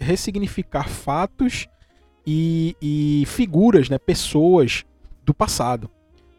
ressignificar 0.00 0.88
fatos 0.88 1.66
e, 2.24 2.76
e 2.80 3.24
figuras, 3.26 3.88
né, 3.88 3.98
pessoas 3.98 4.84
do 5.24 5.34
passado. 5.34 5.90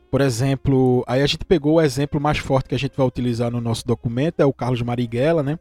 Por 0.10 0.22
exemplo, 0.22 1.04
aí 1.08 1.22
a 1.22 1.28
gente 1.28 1.44
pegou 1.44 1.74
o 1.74 1.82
exemplo 1.82 2.22
mais 2.22 2.38
forte 2.38 2.70
que 2.70 2.76
a 2.76 2.80
gente 2.80 2.96
vai 2.96 3.06
utilizar 3.06 3.52
no 3.52 3.60
nosso 3.60 3.86
documento, 3.86 4.40
é 4.40 4.46
o 4.46 4.54
Carlos 4.54 4.82
Marighella, 4.82 5.42
né? 5.42 5.58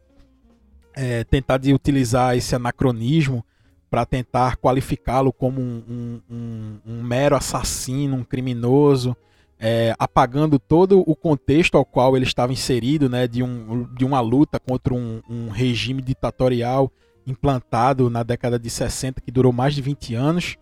É, 0.95 1.23
tentar 1.23 1.57
de 1.57 1.73
utilizar 1.73 2.37
esse 2.37 2.55
anacronismo 2.55 3.43
para 3.89 4.05
tentar 4.05 4.57
qualificá-lo 4.57 5.33
como 5.33 5.59
um, 5.59 5.83
um, 5.89 6.21
um, 6.29 6.79
um, 6.85 7.03
mero 7.03 7.35
assassino, 7.35 8.15
um 8.15 8.23
criminoso, 8.23 9.17
é, 9.65 9.95
apagando 9.97 10.59
todo 10.59 10.99
o 11.09 11.15
contexto 11.15 11.77
ao 11.77 11.85
qual 11.85 12.17
ele 12.17 12.25
estava 12.25 12.51
inserido, 12.51 13.07
né, 13.07 13.29
de, 13.29 13.41
um, 13.41 13.87
de 13.95 14.03
uma 14.03 14.19
luta 14.19 14.59
contra 14.59 14.93
um, 14.93 15.21
um 15.29 15.47
regime 15.47 16.01
ditatorial 16.01 16.91
implantado 17.25 18.09
na 18.09 18.23
década 18.23 18.59
de 18.59 18.69
60 18.69 19.21
que 19.21 19.31
durou 19.31 19.53
mais 19.53 19.73
de 19.73 19.81
20 19.81 20.15
anos 20.15 20.57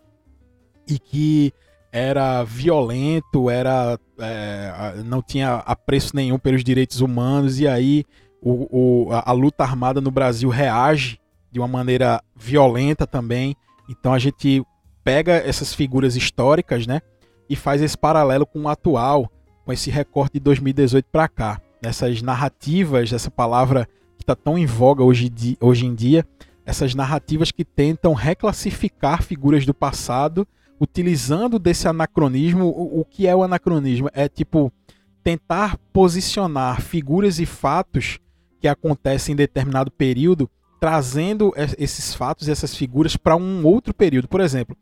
e 0.88 1.00
que 1.00 1.52
era 1.92 2.44
violento, 2.44 3.50
era 3.50 4.00
é, 4.20 5.02
não 5.04 5.24
tinha 5.24 5.56
apreço 5.66 6.16
nenhum 6.16 6.38
pelos 6.38 6.64
direitos 6.64 7.02
humanos 7.02 7.60
e 7.60 7.68
aí 7.68 8.06
o, 8.40 9.08
o, 9.08 9.12
a, 9.14 9.32
a, 9.32 9.34
luta 9.34 9.64
armada 9.64 10.00
no 10.00 10.12
Brasil 10.12 10.48
reage 10.48 11.20
de 11.52 11.60
uma 11.60 11.68
maneira 11.68 12.22
violenta 12.36 13.08
também. 13.08 13.56
Então 13.90 14.14
a 14.14 14.20
gente 14.20 14.64
pega 15.04 15.34
essas 15.38 15.74
figuras 15.74 16.16
históricas, 16.16 16.86
né, 16.86 17.02
e 17.52 17.56
faz 17.58 17.82
esse 17.82 17.98
paralelo 17.98 18.46
com 18.46 18.62
o 18.62 18.70
atual, 18.70 19.30
com 19.66 19.74
esse 19.74 19.92
recorte 19.92 20.36
de 20.36 20.40
2018 20.40 21.06
para 21.12 21.28
cá. 21.28 21.62
Essas 21.84 22.22
narrativas, 22.22 23.12
essa 23.12 23.30
palavra 23.30 23.90
que 24.16 24.24
está 24.24 24.34
tão 24.34 24.58
em 24.58 24.66
voga 24.66 25.04
hoje, 25.04 25.30
hoje 25.60 25.86
em 25.86 25.94
dia, 25.94 26.26
essas 26.66 26.96
narrativas 26.96 27.52
que 27.52 27.66
tentam 27.66 28.14
reclassificar 28.14 29.22
figuras 29.22 29.66
do 29.66 29.74
passado 29.74 30.48
utilizando 30.80 31.60
desse 31.60 31.90
anacronismo. 31.90 32.68
O, 32.68 33.02
o 33.02 33.06
que 33.06 33.28
é 33.28 33.36
o 33.36 33.44
anacronismo? 33.44 34.10
É 34.14 34.30
tipo 34.30 34.72
tentar 35.22 35.78
posicionar 35.92 36.80
figuras 36.80 37.38
e 37.38 37.46
fatos 37.46 38.18
que 38.62 38.68
acontecem 38.68 39.34
em 39.34 39.36
determinado 39.36 39.92
período, 39.92 40.50
trazendo 40.80 41.54
esses 41.78 42.16
fatos 42.16 42.48
e 42.48 42.52
essas 42.52 42.74
figuras 42.74 43.18
para 43.18 43.36
um 43.36 43.66
outro 43.66 43.94
período. 43.94 44.30
Por 44.30 44.40
exemplo, 44.40 44.78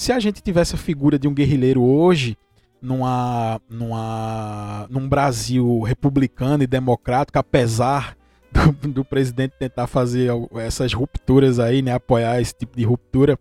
se 0.00 0.12
a 0.12 0.18
gente 0.18 0.40
tivesse 0.40 0.74
a 0.74 0.78
figura 0.78 1.18
de 1.18 1.28
um 1.28 1.34
guerrilheiro 1.34 1.82
hoje, 1.82 2.34
numa, 2.80 3.60
numa, 3.68 4.86
num 4.88 5.06
Brasil 5.06 5.82
republicano 5.82 6.62
e 6.62 6.66
democrático, 6.66 7.38
apesar 7.38 8.16
do, 8.50 8.88
do, 8.88 9.04
presidente 9.04 9.56
tentar 9.58 9.86
fazer 9.86 10.30
essas 10.54 10.94
rupturas 10.94 11.58
aí, 11.58 11.82
né, 11.82 11.92
apoiar 11.92 12.40
esse 12.40 12.54
tipo 12.54 12.78
de 12.78 12.82
ruptura, 12.82 13.38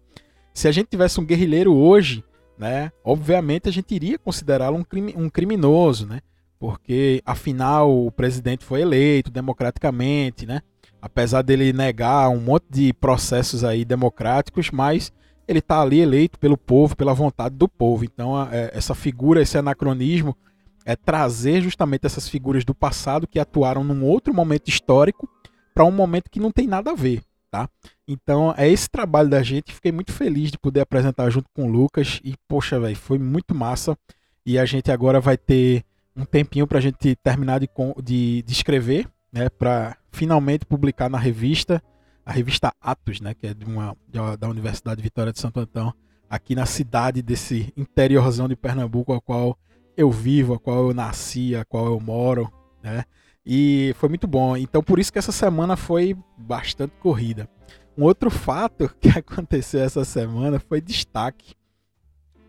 se 0.54 0.68
a 0.68 0.72
gente 0.74 0.90
tivesse 0.90 1.18
um 1.18 1.26
guerrilheiro 1.26 1.74
hoje, 1.74 2.26
né, 2.58 2.92
obviamente 3.06 3.70
a 3.70 3.72
gente 3.72 3.96
iria 3.96 4.20
considerá-lo 4.20 4.76
um, 4.76 4.84
crime, 4.84 5.14
um 5.16 5.30
criminoso, 5.30 6.06
né? 6.06 6.20
Porque 6.60 7.22
afinal 7.26 7.90
o 7.90 8.12
presidente 8.12 8.66
foi 8.66 8.82
eleito 8.82 9.32
democraticamente, 9.32 10.46
né? 10.46 10.60
Apesar 11.02 11.42
dele 11.42 11.72
negar 11.72 12.28
um 12.28 12.42
monte 12.42 12.66
de 12.70 12.92
processos 12.92 13.64
aí 13.64 13.86
democráticos, 13.86 14.70
mas 14.72 15.14
ele 15.50 15.60
está 15.60 15.82
ali 15.82 16.00
eleito 16.00 16.38
pelo 16.38 16.58
povo, 16.58 16.96
pela 16.96 17.14
vontade 17.14 17.56
do 17.56 17.68
povo. 17.68 18.06
Então, 18.06 18.42
é, 18.52 18.72
essa 18.74 18.94
figura, 18.94 19.42
esse 19.42 19.58
anacronismo, 19.58 20.38
é 20.86 20.96
trazer 20.96 21.62
justamente 21.62 22.06
essas 22.06 22.30
figuras 22.30 22.64
do 22.64 22.76
passado 22.76 23.28
que 23.28 23.40
atuaram 23.40 23.84
num 23.84 24.06
outro 24.06 24.34
momento 24.34 24.70
histórico 24.70 25.28
para 25.74 25.84
um 25.86 25.92
momento 25.92 26.30
que 26.30 26.40
não 26.40 26.52
tem 26.52 26.68
nada 26.68 26.92
a 26.92 26.96
ver 26.96 27.22
tá? 27.50 27.70
Então 28.08 28.54
é 28.58 28.68
esse 28.68 28.90
trabalho 28.90 29.30
da 29.30 29.42
gente. 29.42 29.74
Fiquei 29.74 29.92
muito 29.92 30.12
feliz 30.12 30.52
de 30.52 30.58
poder 30.58 30.82
apresentar 30.82 31.30
junto 31.30 31.50
com 31.54 31.66
o 31.66 31.72
Lucas 31.72 32.20
e 32.24 32.36
poxa, 32.48 32.80
velho, 32.80 32.96
foi 32.96 33.18
muito 33.18 33.54
massa. 33.54 33.98
E 34.46 34.58
a 34.58 34.66
gente 34.66 34.92
agora 34.92 35.20
vai 35.20 35.38
ter 35.38 35.84
um 36.16 36.26
tempinho 36.26 36.68
para 36.68 36.78
a 36.78 36.82
gente 36.82 37.16
terminar 37.18 37.60
de, 37.60 37.70
de, 38.04 38.42
de 38.44 38.54
escrever, 38.54 39.08
né? 39.32 39.50
Para 39.50 39.98
finalmente 40.12 40.66
publicar 40.66 41.10
na 41.10 41.18
revista, 41.18 41.82
a 42.30 42.32
revista 42.32 42.72
Atos, 42.80 43.20
né? 43.20 43.34
Que 43.34 43.48
é 43.48 43.54
de 43.56 43.66
uma 43.66 43.98
da 44.38 44.48
Universidade 44.48 45.02
Vitória 45.02 45.34
de 45.34 45.40
Santo 45.40 45.60
Antão, 45.60 45.92
aqui 46.30 46.54
na 46.54 46.68
cidade 46.68 47.24
desse 47.24 47.74
interiorzão 47.76 48.48
de 48.48 48.56
Pernambuco, 48.56 49.14
a 49.14 49.20
qual 49.20 49.58
eu 49.98 50.12
vivo, 50.12 50.54
a 50.54 50.60
qual 50.60 50.90
eu 50.90 50.94
nasci, 50.94 51.56
a 51.56 51.66
qual 51.66 51.88
eu 51.88 52.00
moro, 52.00 52.48
né? 52.84 53.04
E 53.44 53.96
foi 53.98 54.10
muito 54.10 54.28
bom. 54.28 54.56
Então 54.56 54.84
por 54.84 55.00
isso 55.00 55.12
que 55.12 55.18
essa 55.18 55.32
semana 55.32 55.76
foi 55.76 56.16
bastante 56.38 56.94
corrida. 57.00 57.50
Um 57.98 58.04
outro 58.04 58.30
fato 58.30 58.94
que 59.02 59.10
aconteceu 59.10 59.82
essa 59.82 60.06
semana 60.06 60.60
foi 60.60 60.80
destaque. 60.80 61.56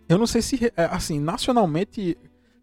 Eu 0.06 0.18
não 0.18 0.26
sei 0.26 0.42
se, 0.42 0.70
é, 0.76 0.84
assim, 0.84 1.18
nacionalmente, 1.18 2.18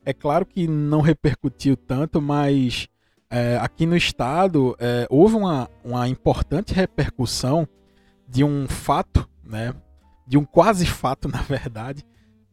é 0.06 0.14
claro 0.14 0.46
que 0.46 0.68
não 0.68 1.02
repercutiu 1.02 1.76
tanto, 1.76 2.22
mas 2.22 2.88
é, 3.30 3.58
aqui 3.58 3.86
no 3.86 3.96
estado 3.96 4.76
é, 4.80 5.06
houve 5.10 5.36
uma, 5.36 5.70
uma 5.84 6.08
importante 6.08 6.74
repercussão 6.74 7.68
de 8.28 8.44
um 8.44 8.68
fato, 8.68 9.28
né? 9.44 9.74
De 10.26 10.38
um 10.38 10.46
quase 10.46 10.86
fato, 10.86 11.28
na 11.32 11.42
verdade, 11.42 12.04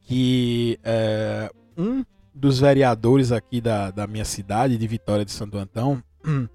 que 0.01 0.79
é, 0.83 1.51
um 1.77 2.05
dos 2.35 2.61
vereadores 2.61 3.31
aqui 3.31 3.61
da, 3.61 3.91
da 3.91 4.07
minha 4.07 4.25
cidade, 4.25 4.77
de 4.77 4.87
Vitória 4.87 5.25
de 5.25 5.31
Santo 5.31 5.57
Antão, 5.57 6.03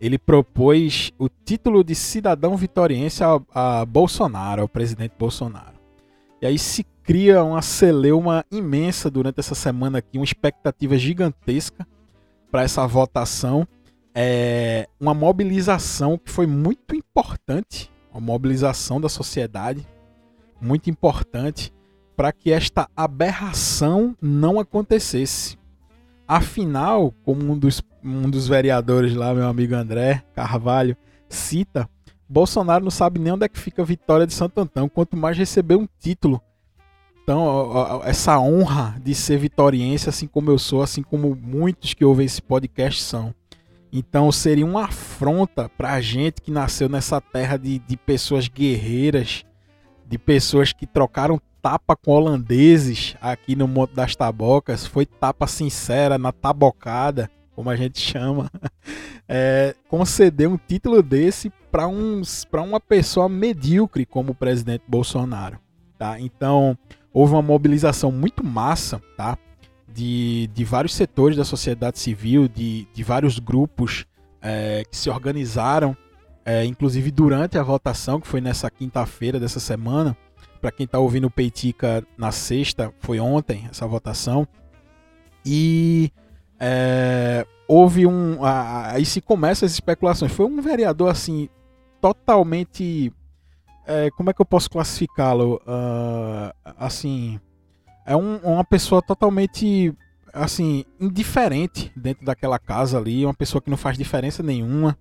ele 0.00 0.18
propôs 0.18 1.12
o 1.18 1.28
título 1.28 1.84
de 1.84 1.94
cidadão 1.94 2.56
vitoriense 2.56 3.22
a, 3.22 3.40
a 3.54 3.84
Bolsonaro, 3.84 4.62
ao 4.62 4.68
presidente 4.68 5.14
Bolsonaro. 5.18 5.76
E 6.40 6.46
aí 6.46 6.58
se 6.58 6.84
cria 7.02 7.42
uma 7.42 7.62
celeuma 7.62 8.44
imensa 8.50 9.10
durante 9.10 9.40
essa 9.40 9.54
semana 9.54 9.98
aqui, 9.98 10.18
uma 10.18 10.24
expectativa 10.24 10.98
gigantesca 10.98 11.86
para 12.50 12.62
essa 12.62 12.86
votação. 12.86 13.66
É 14.14 14.88
uma 14.98 15.12
mobilização 15.12 16.16
que 16.16 16.30
foi 16.30 16.46
muito 16.46 16.94
importante, 16.94 17.90
uma 18.10 18.20
mobilização 18.20 19.00
da 19.00 19.08
sociedade, 19.08 19.86
muito 20.60 20.88
importante 20.88 21.72
para 22.16 22.32
que 22.32 22.50
esta 22.50 22.88
aberração 22.96 24.16
não 24.20 24.58
acontecesse. 24.58 25.58
Afinal, 26.26 27.12
como 27.24 27.52
um 27.52 27.58
dos, 27.58 27.82
um 28.02 28.28
dos 28.28 28.48
vereadores 28.48 29.14
lá, 29.14 29.34
meu 29.34 29.46
amigo 29.46 29.74
André 29.74 30.24
Carvalho, 30.34 30.96
cita, 31.28 31.88
Bolsonaro 32.28 32.82
não 32.82 32.90
sabe 32.90 33.20
nem 33.20 33.32
onde 33.32 33.44
é 33.44 33.48
que 33.48 33.58
fica 33.58 33.82
a 33.82 33.84
vitória 33.84 34.26
de 34.26 34.32
Santo 34.32 34.60
Antão, 34.60 34.88
quanto 34.88 35.16
mais 35.16 35.36
receber 35.36 35.76
um 35.76 35.86
título. 36.00 36.40
Então, 37.26 38.02
essa 38.04 38.38
honra 38.38 38.94
de 39.02 39.12
ser 39.12 39.36
vitoriense, 39.36 40.08
assim 40.08 40.28
como 40.28 40.48
eu 40.48 40.60
sou, 40.60 40.80
assim 40.80 41.02
como 41.02 41.34
muitos 41.34 41.92
que 41.92 42.04
ouvem 42.04 42.24
esse 42.24 42.40
podcast 42.40 43.02
são. 43.02 43.34
Então, 43.92 44.30
seria 44.30 44.64
uma 44.64 44.84
afronta 44.84 45.68
para 45.68 45.94
a 45.94 46.00
gente 46.00 46.40
que 46.40 46.52
nasceu 46.52 46.88
nessa 46.88 47.20
terra 47.20 47.56
de, 47.56 47.80
de 47.80 47.96
pessoas 47.96 48.46
guerreiras, 48.46 49.44
de 50.08 50.16
pessoas 50.16 50.72
que 50.72 50.86
trocaram 50.86 51.40
tapa 51.60 51.96
com 51.96 52.12
holandeses 52.12 53.16
aqui 53.20 53.56
no 53.56 53.66
Monte 53.66 53.92
das 53.96 54.14
Tabocas, 54.14 54.86
foi 54.86 55.04
tapa 55.04 55.48
sincera 55.48 56.16
na 56.16 56.30
tabocada, 56.30 57.28
como 57.56 57.68
a 57.68 57.74
gente 57.74 57.98
chama, 57.98 58.48
é, 59.28 59.74
conceder 59.88 60.48
um 60.48 60.56
título 60.56 61.02
desse 61.02 61.50
para 61.72 61.88
uma 62.62 62.78
pessoa 62.78 63.28
medíocre 63.28 64.06
como 64.06 64.30
o 64.30 64.36
presidente 64.36 64.84
Bolsonaro. 64.86 65.58
Tá? 65.98 66.20
Então, 66.20 66.78
houve 67.16 67.32
uma 67.32 67.40
mobilização 67.40 68.12
muito 68.12 68.44
massa 68.44 69.00
tá? 69.16 69.38
de, 69.88 70.50
de 70.52 70.64
vários 70.64 70.94
setores 70.94 71.34
da 71.34 71.46
sociedade 71.46 71.98
civil, 71.98 72.46
de, 72.46 72.86
de 72.92 73.02
vários 73.02 73.38
grupos 73.38 74.04
é, 74.42 74.84
que 74.84 74.94
se 74.94 75.08
organizaram, 75.08 75.96
é, 76.44 76.62
inclusive 76.66 77.10
durante 77.10 77.56
a 77.56 77.62
votação, 77.62 78.20
que 78.20 78.28
foi 78.28 78.42
nessa 78.42 78.70
quinta-feira 78.70 79.40
dessa 79.40 79.58
semana, 79.58 80.14
para 80.60 80.70
quem 80.70 80.84
está 80.84 80.98
ouvindo 80.98 81.26
o 81.28 81.30
Peitica 81.30 82.06
na 82.18 82.30
sexta, 82.30 82.92
foi 83.00 83.18
ontem 83.18 83.66
essa 83.70 83.86
votação. 83.86 84.46
E 85.42 86.12
é, 86.60 87.46
houve 87.66 88.06
um. 88.06 88.44
Aí 88.44 89.06
se 89.06 89.22
começam 89.22 89.64
as 89.64 89.72
especulações. 89.72 90.32
Foi 90.32 90.44
um 90.44 90.60
vereador 90.60 91.10
assim, 91.10 91.48
totalmente. 91.98 93.10
É, 93.86 94.10
como 94.10 94.30
é 94.30 94.32
que 94.32 94.40
eu 94.40 94.46
posso 94.46 94.68
classificá-lo? 94.70 95.60
Uh, 95.66 96.52
assim. 96.78 97.40
É 98.04 98.16
um, 98.16 98.36
uma 98.38 98.64
pessoa 98.64 99.02
totalmente 99.02 99.94
assim, 100.32 100.84
indiferente 101.00 101.90
dentro 101.96 102.24
daquela 102.24 102.58
casa 102.58 102.98
ali, 102.98 103.24
uma 103.24 103.34
pessoa 103.34 103.60
que 103.60 103.70
não 103.70 103.76
faz 103.76 103.96
diferença 103.96 104.42
nenhuma. 104.42 104.96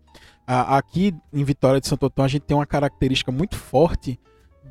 aqui 0.48 1.14
em 1.34 1.44
Vitória 1.44 1.82
de 1.82 1.88
Santo 1.88 2.06
Antônio 2.06 2.26
a 2.26 2.30
gente 2.30 2.44
tem 2.44 2.56
uma 2.56 2.66
característica 2.66 3.32
muito 3.32 3.56
forte 3.58 4.20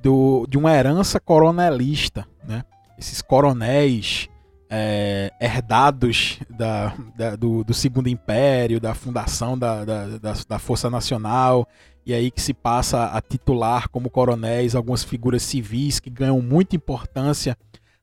do, 0.02 0.47
de 0.49 0.56
uma 0.56 0.73
herança 0.75 1.21
coronelista, 1.21 2.26
né? 2.47 2.64
Esses 2.99 3.21
coronéis 3.21 4.28
é, 4.68 5.33
herdados 5.40 6.38
da, 6.49 6.94
da 7.16 7.37
do, 7.37 7.62
do, 7.64 7.75
Segundo 7.75 8.09
Império, 8.09 8.80
da 8.80 8.94
fundação 8.94 9.59
da, 9.59 9.85
da, 9.85 10.59
Força 10.59 10.90
Nacional, 10.90 11.68
e 12.04 12.12
aí 12.12 12.30
que 12.30 12.40
se 12.40 12.52
passa 12.52 13.06
a 13.06 13.21
titular 13.21 13.88
como 13.88 14.11
coronéis 14.11 14.75
algumas 14.75 15.04
figuras 15.04 15.42
civis 15.42 16.00
que 16.00 16.11
ganham 16.11 16.40
muita 16.40 16.76
importância 16.76 17.56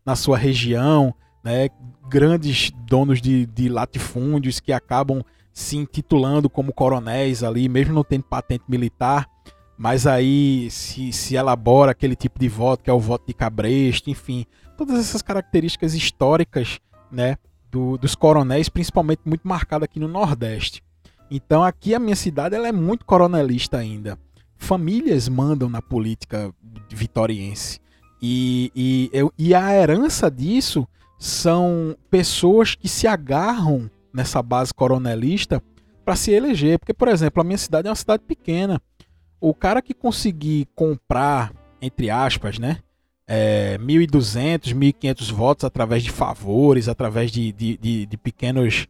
na 0.06 0.15
sua 0.15 0.38
região, 0.38 1.13
né, 1.44 1.70
grandes 2.10 2.72
donos 2.88 3.22
de, 3.22 3.46
de 3.46 3.70
latifúndios 3.70 4.60
que 4.60 4.74
acabam 4.74 5.24
se 5.53 5.77
intitulando 5.77 6.50
como 6.50 6.74
coronéis 6.74 7.44
ali, 7.44 7.68
mesmo 7.68 7.94
não 7.94 8.03
tendo 8.03 8.24
patente 8.24 8.63
militar, 8.68 9.27
mas 9.77 10.06
aí 10.06 10.70
se, 10.70 11.12
se 11.12 11.36
elabora 11.36 11.91
aquele 11.91 12.15
tipo 12.15 12.39
de 12.39 12.48
voto, 12.48 12.84
que 12.84 12.89
é 12.89 12.94
o 12.94 13.00
voto 13.00 13.25
de 13.27 13.34
cabresto, 13.34 14.10
enfim, 14.10 14.46
todas 14.85 15.00
essas 15.00 15.21
características 15.21 15.93
históricas 15.93 16.79
né, 17.11 17.38
do, 17.69 18.00
dos 18.00 18.15
coronéis, 18.15 18.67
principalmente 18.67 19.21
muito 19.25 19.47
marcada 19.47 19.85
aqui 19.85 20.00
no 20.00 20.07
Nordeste. 20.07 20.83
Então 21.29 21.63
aqui 21.63 21.93
a 21.93 22.00
minha 22.00 22.15
cidade 22.15 22.55
ela 22.55 22.67
é 22.67 22.71
muito 22.71 23.05
coronelista 23.05 23.77
ainda. 23.77 24.17
Famílias 24.57 25.29
mandam 25.29 25.69
na 25.69 25.83
política 25.83 26.51
vitoriense. 26.89 27.79
E, 28.19 28.71
e, 28.75 29.09
eu, 29.13 29.31
e 29.38 29.53
a 29.53 29.71
herança 29.71 30.31
disso 30.31 30.88
são 31.19 31.95
pessoas 32.09 32.73
que 32.73 32.89
se 32.89 33.05
agarram 33.05 33.89
nessa 34.11 34.41
base 34.41 34.73
coronelista 34.73 35.61
para 36.03 36.15
se 36.15 36.31
eleger. 36.31 36.79
Porque, 36.79 36.93
por 36.93 37.07
exemplo, 37.07 37.39
a 37.39 37.43
minha 37.43 37.57
cidade 37.57 37.88
é 37.88 37.91
uma 37.91 37.95
cidade 37.95 38.23
pequena. 38.23 38.81
O 39.39 39.53
cara 39.53 39.79
que 39.79 39.93
conseguir 39.93 40.67
comprar, 40.75 41.53
entre 41.79 42.09
aspas, 42.09 42.57
né? 42.57 42.79
É, 43.28 43.78
1.200, 43.78 44.74
1.500 44.74 45.32
votos 45.32 45.63
através 45.63 46.04
de 46.04 46.12
favores, 46.12 46.90
através 46.90 47.32
de, 47.32 47.51
de, 47.51 47.78
de, 47.78 48.06
de 48.06 48.18
pequenos 48.18 48.88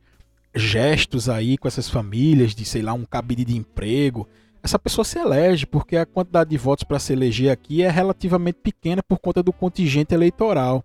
gestos 0.54 1.30
aí 1.30 1.58
com 1.58 1.68
essas 1.68 1.90
famílias, 1.90 2.54
de 2.56 2.66
sei 2.66 2.82
lá, 2.82 2.94
um 2.94 3.06
cabide 3.06 3.46
de 3.46 3.58
emprego, 3.58 4.28
essa 4.64 4.78
pessoa 4.78 5.04
se 5.04 5.18
elege, 5.18 5.66
porque 5.66 5.98
a 5.98 6.06
quantidade 6.06 6.50
de 6.50 6.58
votos 6.58 6.84
para 6.84 7.00
se 7.00 7.14
eleger 7.14 7.52
aqui 7.52 7.82
é 7.82 7.90
relativamente 7.90 8.60
pequena 8.62 9.02
por 9.02 9.20
conta 9.20 9.42
do 9.42 9.52
contingente 9.52 10.14
eleitoral. 10.14 10.84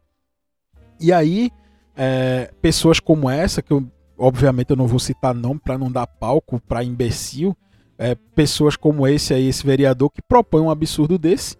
E 0.98 1.12
aí, 1.12 1.50
é, 1.94 2.50
pessoas 2.62 2.98
como 2.98 3.28
essa, 3.28 3.60
que 3.60 3.72
eu, 3.72 3.86
obviamente 4.16 4.70
eu 4.70 4.76
não 4.76 4.86
vou 4.86 4.98
citar 4.98 5.34
nome 5.34 5.60
para 5.62 5.76
não 5.76 5.92
dar 5.92 6.06
palco 6.06 6.58
para 6.58 6.82
imbecil, 6.82 7.54
é, 7.98 8.14
pessoas 8.34 8.76
como 8.76 9.06
esse 9.06 9.34
aí, 9.34 9.46
esse 9.46 9.64
vereador 9.66 10.10
que 10.10 10.22
propõe 10.22 10.62
um 10.62 10.70
absurdo 10.70 11.18
desse 11.18 11.56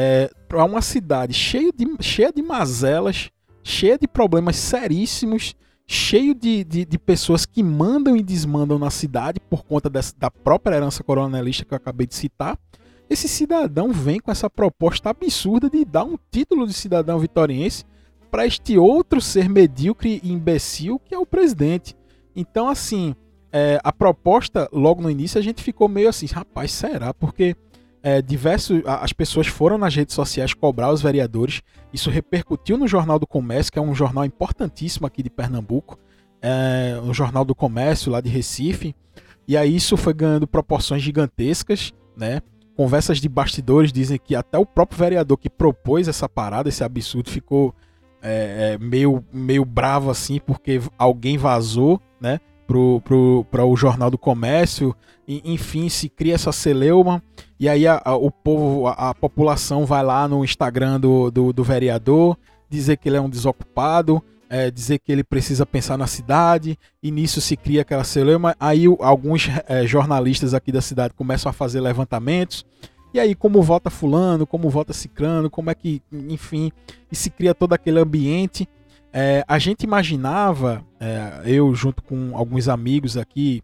é, 0.00 0.30
para 0.46 0.64
uma 0.64 0.80
cidade 0.80 1.34
cheia 1.34 1.72
de, 1.72 1.84
cheia 2.00 2.32
de 2.32 2.40
mazelas, 2.40 3.32
cheia 3.64 3.98
de 3.98 4.06
problemas 4.06 4.54
seríssimos, 4.54 5.56
cheio 5.88 6.36
de, 6.36 6.62
de, 6.62 6.84
de, 6.84 6.96
pessoas 6.96 7.44
que 7.44 7.64
mandam 7.64 8.16
e 8.16 8.22
desmandam 8.22 8.78
na 8.78 8.90
cidade 8.90 9.40
por 9.40 9.64
conta 9.64 9.90
dessa, 9.90 10.14
da 10.16 10.30
própria 10.30 10.76
herança 10.76 11.02
coronelista 11.02 11.64
que 11.64 11.74
eu 11.74 11.76
acabei 11.76 12.06
de 12.06 12.14
citar. 12.14 12.56
Esse 13.10 13.26
cidadão 13.26 13.90
vem 13.90 14.20
com 14.20 14.30
essa 14.30 14.48
proposta 14.48 15.10
absurda 15.10 15.68
de 15.68 15.84
dar 15.84 16.04
um 16.04 16.16
título 16.30 16.64
de 16.64 16.74
cidadão 16.74 17.18
vitoriense 17.18 17.84
para 18.30 18.46
este 18.46 18.78
outro 18.78 19.20
ser 19.20 19.48
medíocre 19.48 20.20
e 20.22 20.30
imbecil 20.30 21.00
que 21.00 21.12
é 21.12 21.18
o 21.18 21.26
presidente. 21.26 21.96
Então, 22.36 22.68
assim, 22.68 23.16
é, 23.50 23.80
a 23.82 23.92
proposta, 23.92 24.68
logo 24.72 25.02
no 25.02 25.10
início, 25.10 25.40
a 25.40 25.42
gente 25.42 25.60
ficou 25.60 25.88
meio 25.88 26.08
assim, 26.08 26.26
rapaz, 26.26 26.70
será? 26.70 27.12
Porque 27.12 27.56
é, 28.08 28.22
diversos, 28.22 28.80
as 28.86 29.12
pessoas 29.12 29.46
foram 29.46 29.76
nas 29.76 29.94
redes 29.94 30.14
sociais 30.14 30.54
cobrar 30.54 30.90
os 30.90 31.02
vereadores. 31.02 31.60
Isso 31.92 32.08
repercutiu 32.08 32.78
no 32.78 32.88
Jornal 32.88 33.18
do 33.18 33.26
Comércio, 33.26 33.70
que 33.70 33.78
é 33.78 33.82
um 33.82 33.94
jornal 33.94 34.24
importantíssimo 34.24 35.06
aqui 35.06 35.22
de 35.22 35.28
Pernambuco, 35.28 35.98
é, 36.40 36.98
jornal 37.12 37.44
do 37.44 37.54
comércio 37.54 38.10
lá 38.10 38.22
de 38.22 38.30
Recife. 38.30 38.94
E 39.46 39.56
aí 39.56 39.76
isso 39.76 39.94
foi 39.96 40.14
ganhando 40.14 40.46
proporções 40.46 41.02
gigantescas, 41.02 41.92
né? 42.16 42.40
Conversas 42.74 43.18
de 43.18 43.28
bastidores 43.28 43.92
dizem 43.92 44.18
que 44.18 44.34
até 44.34 44.56
o 44.56 44.64
próprio 44.64 44.98
vereador 44.98 45.36
que 45.36 45.50
propôs 45.50 46.08
essa 46.08 46.28
parada, 46.28 46.68
esse 46.68 46.82
absurdo, 46.82 47.28
ficou 47.28 47.74
é, 48.22 48.74
é 48.74 48.78
meio, 48.78 49.22
meio 49.32 49.64
bravo 49.66 50.10
assim, 50.10 50.40
porque 50.40 50.80
alguém 50.96 51.36
vazou, 51.36 52.00
né? 52.18 52.40
Para 52.68 53.64
o 53.64 53.76
Jornal 53.76 54.10
do 54.10 54.18
Comércio, 54.18 54.94
e, 55.26 55.42
enfim, 55.44 55.88
se 55.88 56.08
cria 56.08 56.34
essa 56.34 56.52
celeuma, 56.52 57.22
e 57.58 57.68
aí 57.68 57.86
a, 57.86 58.00
a, 58.04 58.14
o 58.14 58.30
povo, 58.30 58.86
a, 58.86 59.10
a, 59.10 59.14
população 59.14 59.86
vai 59.86 60.02
lá 60.02 60.28
no 60.28 60.44
Instagram 60.44 61.00
do, 61.00 61.30
do, 61.30 61.52
do 61.52 61.64
vereador, 61.64 62.36
dizer 62.68 62.98
que 62.98 63.08
ele 63.08 63.16
é 63.16 63.20
um 63.20 63.28
desocupado, 63.28 64.22
é, 64.50 64.70
dizer 64.70 64.98
que 64.98 65.10
ele 65.10 65.24
precisa 65.24 65.64
pensar 65.66 65.96
na 65.96 66.06
cidade, 66.06 66.78
e 67.02 67.10
nisso 67.10 67.40
se 67.40 67.56
cria 67.56 67.82
aquela 67.82 68.04
celeuma, 68.04 68.54
aí 68.60 68.84
alguns 69.00 69.48
é, 69.66 69.86
jornalistas 69.86 70.52
aqui 70.52 70.70
da 70.70 70.80
cidade 70.80 71.14
começam 71.14 71.48
a 71.48 71.52
fazer 71.52 71.80
levantamentos, 71.80 72.64
e 73.12 73.18
aí 73.18 73.34
como 73.34 73.62
vota 73.62 73.88
fulano, 73.88 74.46
como 74.46 74.68
vota 74.68 74.92
cicrano, 74.92 75.50
como 75.50 75.70
é 75.70 75.74
que, 75.74 76.02
enfim, 76.12 76.70
e 77.10 77.16
se 77.16 77.30
cria 77.30 77.54
todo 77.54 77.72
aquele 77.72 77.98
ambiente, 77.98 78.68
é, 79.12 79.44
a 79.46 79.58
gente 79.58 79.82
imaginava, 79.82 80.84
é, 81.00 81.42
eu 81.44 81.74
junto 81.74 82.02
com 82.02 82.36
alguns 82.36 82.68
amigos 82.68 83.16
aqui, 83.16 83.62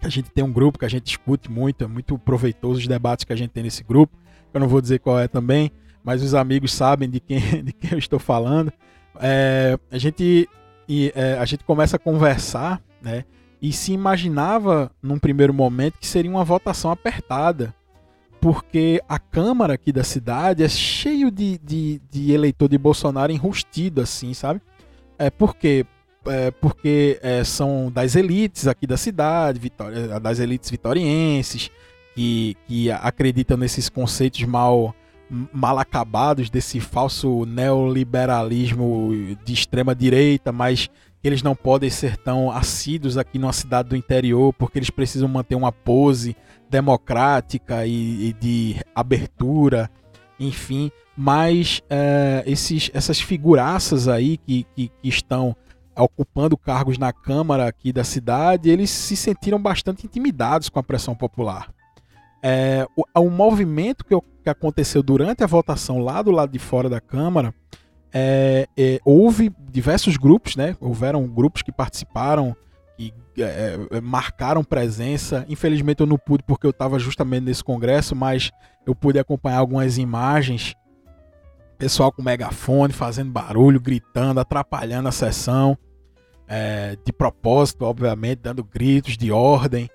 a 0.00 0.08
gente 0.08 0.30
tem 0.30 0.44
um 0.44 0.52
grupo 0.52 0.78
que 0.78 0.84
a 0.84 0.88
gente 0.88 1.04
discute 1.04 1.50
muito, 1.50 1.84
é 1.84 1.86
muito 1.86 2.18
proveitoso 2.18 2.80
os 2.80 2.86
debates 2.86 3.24
que 3.24 3.32
a 3.32 3.36
gente 3.36 3.50
tem 3.50 3.62
nesse 3.62 3.82
grupo. 3.82 4.16
Eu 4.52 4.60
não 4.60 4.68
vou 4.68 4.80
dizer 4.80 5.00
qual 5.00 5.18
é 5.18 5.28
também, 5.28 5.70
mas 6.02 6.22
os 6.22 6.34
amigos 6.34 6.72
sabem 6.72 7.08
de 7.08 7.20
quem, 7.20 7.40
de 7.62 7.72
quem 7.72 7.92
eu 7.92 7.98
estou 7.98 8.18
falando. 8.18 8.72
É, 9.20 9.78
a, 9.90 9.98
gente, 9.98 10.48
e, 10.88 11.12
é, 11.14 11.34
a 11.38 11.44
gente 11.44 11.64
começa 11.64 11.96
a 11.96 11.98
conversar, 11.98 12.80
né? 13.02 13.24
E 13.60 13.72
se 13.72 13.92
imaginava 13.92 14.90
num 15.02 15.18
primeiro 15.18 15.52
momento 15.52 15.98
que 15.98 16.06
seria 16.06 16.30
uma 16.30 16.44
votação 16.44 16.90
apertada 16.90 17.74
porque 18.46 19.02
a 19.08 19.18
Câmara 19.18 19.74
aqui 19.74 19.90
da 19.90 20.04
cidade 20.04 20.62
é 20.62 20.68
cheio 20.68 21.32
de, 21.32 21.58
de, 21.58 22.00
de 22.08 22.30
eleitor 22.30 22.68
de 22.68 22.78
Bolsonaro 22.78 23.32
enrustido, 23.32 24.00
assim, 24.00 24.32
sabe? 24.34 24.60
É 25.18 25.30
porque 25.30 25.84
é, 26.26 26.52
porque 26.52 27.18
é, 27.24 27.42
são 27.42 27.90
das 27.90 28.14
elites 28.14 28.68
aqui 28.68 28.86
da 28.86 28.96
cidade, 28.96 29.58
vitória, 29.58 30.20
das 30.20 30.38
elites 30.38 30.70
vitorienses, 30.70 31.72
que, 32.14 32.56
que 32.68 32.88
acreditam 32.88 33.56
nesses 33.56 33.88
conceitos 33.88 34.44
mal, 34.44 34.94
mal 35.28 35.78
acabados, 35.78 36.50
desse 36.50 36.80
falso 36.80 37.44
neoliberalismo 37.44 39.36
de 39.44 39.52
extrema 39.52 39.94
direita, 39.94 40.52
mas 40.52 40.88
eles 41.22 41.42
não 41.42 41.56
podem 41.56 41.90
ser 41.90 42.16
tão 42.16 42.50
assíduos 42.50 43.18
aqui 43.18 43.38
numa 43.38 43.52
cidade 43.52 43.88
do 43.88 43.96
interior, 43.96 44.52
porque 44.52 44.78
eles 44.78 44.90
precisam 44.90 45.28
manter 45.28 45.54
uma 45.54 45.72
pose 45.72 46.36
democrática 46.70 47.86
e, 47.86 48.28
e 48.28 48.32
de 48.34 48.76
abertura, 48.94 49.90
enfim. 50.38 50.90
Mas 51.16 51.82
é, 51.90 52.44
esses, 52.46 52.90
essas 52.94 53.20
figuraças 53.20 54.06
aí 54.06 54.36
que, 54.36 54.64
que, 54.74 54.88
que 54.88 55.08
estão 55.08 55.56
ocupando 55.96 56.56
cargos 56.56 56.98
na 56.98 57.12
Câmara 57.12 57.66
aqui 57.66 57.92
da 57.92 58.04
cidade, 58.04 58.68
eles 58.68 58.90
se 58.90 59.16
sentiram 59.16 59.60
bastante 59.60 60.06
intimidados 60.06 60.68
com 60.68 60.78
a 60.78 60.82
pressão 60.82 61.14
popular. 61.14 61.70
É, 62.48 62.86
o, 62.94 63.02
o, 63.22 63.28
movimento 63.28 64.04
que, 64.04 64.14
que, 64.44 64.48
aconteceu 64.48 65.02
durante 65.02 65.42
a 65.42 65.48
votação 65.48 65.98
lá 65.98 66.22
do 66.22 66.30
lado 66.30 66.52
de 66.52 66.60
fora 66.60 66.88
da 66.88 67.00
Câmara, 67.00 67.52
é, 68.14 68.68
é, 68.76 69.00
houve 69.04 69.52
diversos 69.68 70.16
grupos, 70.16 70.54
né? 70.54 70.76
Houveram 70.80 71.26
grupos 71.26 71.62
que 71.62 71.72
participaram 71.72 72.56
que 72.96 73.42
é, 73.42 73.76
é, 73.90 74.00
marcaram 74.00 74.62
presença. 74.62 75.44
Infelizmente 75.48 76.02
eu 76.02 76.06
não 76.06 76.16
pude 76.16 76.44
porque 76.44 76.64
eu 76.64 76.70
estava 76.70 77.00
justamente 77.00 77.42
nesse 77.42 77.64
congresso, 77.64 78.14
mas 78.14 78.52
eu 78.86 78.94
pude 78.94 79.18
acompanhar 79.18 79.58
algumas 79.58 79.98
imagens. 79.98 80.72
Pessoal 81.76 82.12
com 82.12 82.22
megafone, 82.22 82.92
fazendo 82.92 83.32
barulho, 83.32 83.80
gritando, 83.80 84.38
atrapalhando 84.38 85.08
a 85.08 85.12
sessão. 85.12 85.76
É, 86.46 86.96
de 87.04 87.12
propósito, 87.12 87.84
obviamente, 87.84 88.38
dando 88.38 88.62
gritos 88.62 89.16
de 89.16 89.32
ordem. 89.32 89.90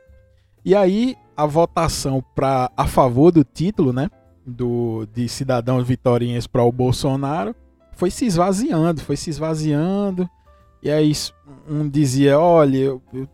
E 0.65 0.75
aí 0.75 1.15
a 1.41 1.45
votação 1.47 2.23
para 2.35 2.71
a 2.77 2.85
favor 2.85 3.31
do 3.31 3.43
título, 3.43 3.91
né, 3.91 4.09
do 4.45 5.07
de 5.11 5.27
cidadãos 5.27 5.87
vitorienses 5.87 6.45
para 6.45 6.63
o 6.63 6.71
Bolsonaro, 6.71 7.55
foi 7.93 8.11
se 8.11 8.25
esvaziando, 8.25 9.01
foi 9.01 9.17
se 9.17 9.31
esvaziando. 9.31 10.29
E 10.83 10.91
aí 10.91 11.11
um 11.67 11.89
dizia, 11.89 12.39
olha, 12.39 12.77
eu, 12.77 13.01
eu, 13.11 13.27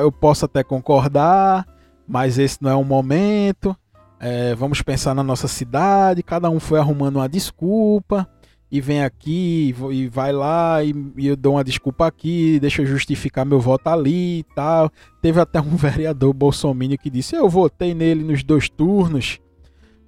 eu 0.00 0.12
posso 0.12 0.44
até 0.44 0.62
concordar, 0.62 1.66
mas 2.06 2.38
esse 2.38 2.62
não 2.62 2.70
é 2.70 2.76
o 2.76 2.84
momento. 2.84 3.76
É, 4.20 4.54
vamos 4.54 4.80
pensar 4.80 5.12
na 5.12 5.24
nossa 5.24 5.48
cidade. 5.48 6.22
Cada 6.22 6.48
um 6.48 6.60
foi 6.60 6.78
arrumando 6.78 7.16
uma 7.16 7.28
desculpa 7.28 8.28
e 8.72 8.80
vem 8.80 9.04
aqui 9.04 9.74
e 9.90 10.08
vai 10.08 10.32
lá 10.32 10.82
e, 10.82 10.94
e, 11.18 11.26
eu 11.26 11.36
dou 11.36 11.56
uma 11.56 11.62
desculpa 11.62 12.06
aqui, 12.06 12.58
deixa 12.58 12.80
eu 12.80 12.86
justificar 12.86 13.44
meu 13.44 13.60
voto 13.60 13.86
ali 13.88 14.38
e 14.38 14.42
tal. 14.54 14.90
Teve 15.20 15.38
até 15.38 15.60
um 15.60 15.76
vereador 15.76 16.32
bolsominion 16.32 16.96
que 16.96 17.10
disse: 17.10 17.36
Eu 17.36 17.50
votei 17.50 17.92
nele 17.92 18.24
nos 18.24 18.42
dois 18.42 18.70
turnos, 18.70 19.38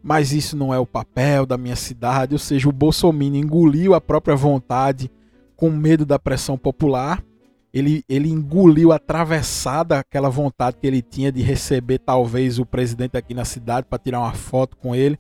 mas 0.03 0.33
isso 0.33 0.57
não 0.57 0.73
é 0.73 0.79
o 0.79 0.87
papel 0.87 1.45
da 1.45 1.59
minha 1.59 1.77
cidade. 1.77 2.35
Ou 2.35 2.39
seja, 2.39 2.67
o 2.67 2.73
bolsominion 2.73 3.43
engoliu 3.43 3.93
a 3.93 4.01
própria 4.01 4.35
vontade 4.35 5.11
com 5.55 5.69
medo 5.69 6.07
da 6.07 6.19
pressão 6.19 6.57
popular. 6.57 7.23
Ele, 7.71 8.03
ele 8.09 8.31
engoliu 8.31 8.93
atravessada 8.93 9.99
aquela 9.99 10.31
vontade 10.31 10.79
que 10.81 10.87
ele 10.87 11.03
tinha 11.03 11.31
de 11.31 11.43
receber 11.43 11.99
talvez 11.99 12.59
o 12.59 12.65
presidente 12.65 13.15
aqui 13.15 13.35
na 13.35 13.45
cidade 13.45 13.87
para 13.91 13.99
tirar 13.99 14.21
uma 14.21 14.33
foto 14.33 14.75
com 14.75 14.95
ele. 14.95 15.19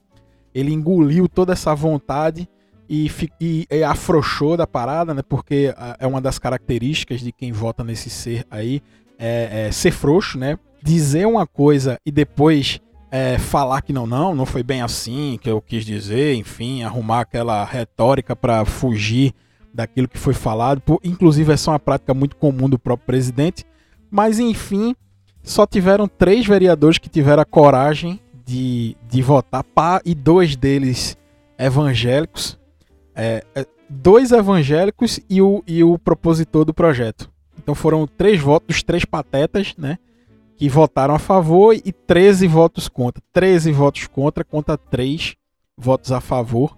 Ele 0.55 0.73
engoliu 0.73 1.29
toda 1.29 1.53
essa 1.53 1.75
vontade 1.75 2.49
e, 2.89 3.11
e, 3.41 3.67
e, 3.71 3.83
afrouxou 3.83 4.57
da 4.57 4.67
parada, 4.67 5.15
né? 5.15 5.23
Porque 5.23 5.75
é 5.99 6.07
uma 6.07 6.21
das 6.21 6.39
características 6.39 7.21
de 7.21 7.33
quem 7.33 7.53
vota 7.53 7.83
nesse 7.83 8.11
ser 8.11 8.47
aí 8.51 8.83
é, 9.19 9.67
é 9.67 9.73
ser 9.73 9.91
frouxo, 9.91 10.39
né? 10.39 10.59
Dizer 10.83 11.27
uma 11.27 11.47
coisa 11.47 11.99
e 12.05 12.13
depois 12.13 12.81
é, 13.11 13.39
falar 13.39 13.81
que 13.81 13.93
não, 13.93 14.07
não, 14.07 14.35
não 14.35 14.45
foi 14.45 14.63
bem 14.63 14.83
assim 14.83 15.39
que 15.41 15.49
eu 15.49 15.63
quis 15.63 15.85
dizer, 15.85 16.35
enfim, 16.35 16.83
arrumar 16.83 17.21
aquela 17.21 17.65
retórica 17.65 18.35
para 18.35 18.65
fugir 18.65 19.33
daquilo 19.73 20.09
que 20.09 20.19
foi 20.19 20.35
falado. 20.35 20.81
Por, 20.81 21.01
inclusive, 21.03 21.53
essa 21.53 21.71
é 21.71 21.73
uma 21.73 21.79
prática 21.79 22.13
muito 22.13 22.37
comum 22.37 22.69
do 22.69 22.79
próprio 22.79 23.07
presidente. 23.07 23.65
Mas, 24.11 24.39
enfim, 24.39 24.95
só 25.43 25.67
tiveram 25.67 26.09
três 26.09 26.47
vereadores 26.47 26.99
que 26.99 27.09
tiveram 27.09 27.43
a 27.43 27.47
coragem 27.47 28.21
de, 28.45 28.97
de 29.09 29.23
votar, 29.23 29.63
pá, 29.63 30.01
e 30.05 30.15
dois 30.15 30.57
deles 30.57 31.17
evangélicos. 31.59 32.59
É, 33.15 33.45
é, 33.55 33.67
dois 33.89 34.33
evangélicos 34.33 35.21
e 35.29 35.41
o, 35.41 35.63
e 35.67 35.85
o 35.85 35.99
propositor 35.99 36.65
do 36.65 36.75
projeto. 36.75 37.31
Então 37.59 37.75
foram 37.75 38.07
três 38.07 38.41
votos 38.41 38.83
três 38.83 39.05
patetas, 39.05 39.75
né? 39.79 39.99
Que 40.57 40.69
votaram 40.69 41.15
a 41.15 41.19
favor 41.19 41.75
e 41.75 41.93
13 41.93 42.47
votos 42.47 42.89
contra. 42.89 43.23
13 43.33 43.73
votos 43.73 44.07
contra 44.07 44.45
contra 44.45 44.77
3 44.77 45.35
votos 45.77 46.13
a 46.13 46.21
favor. 46.21 46.77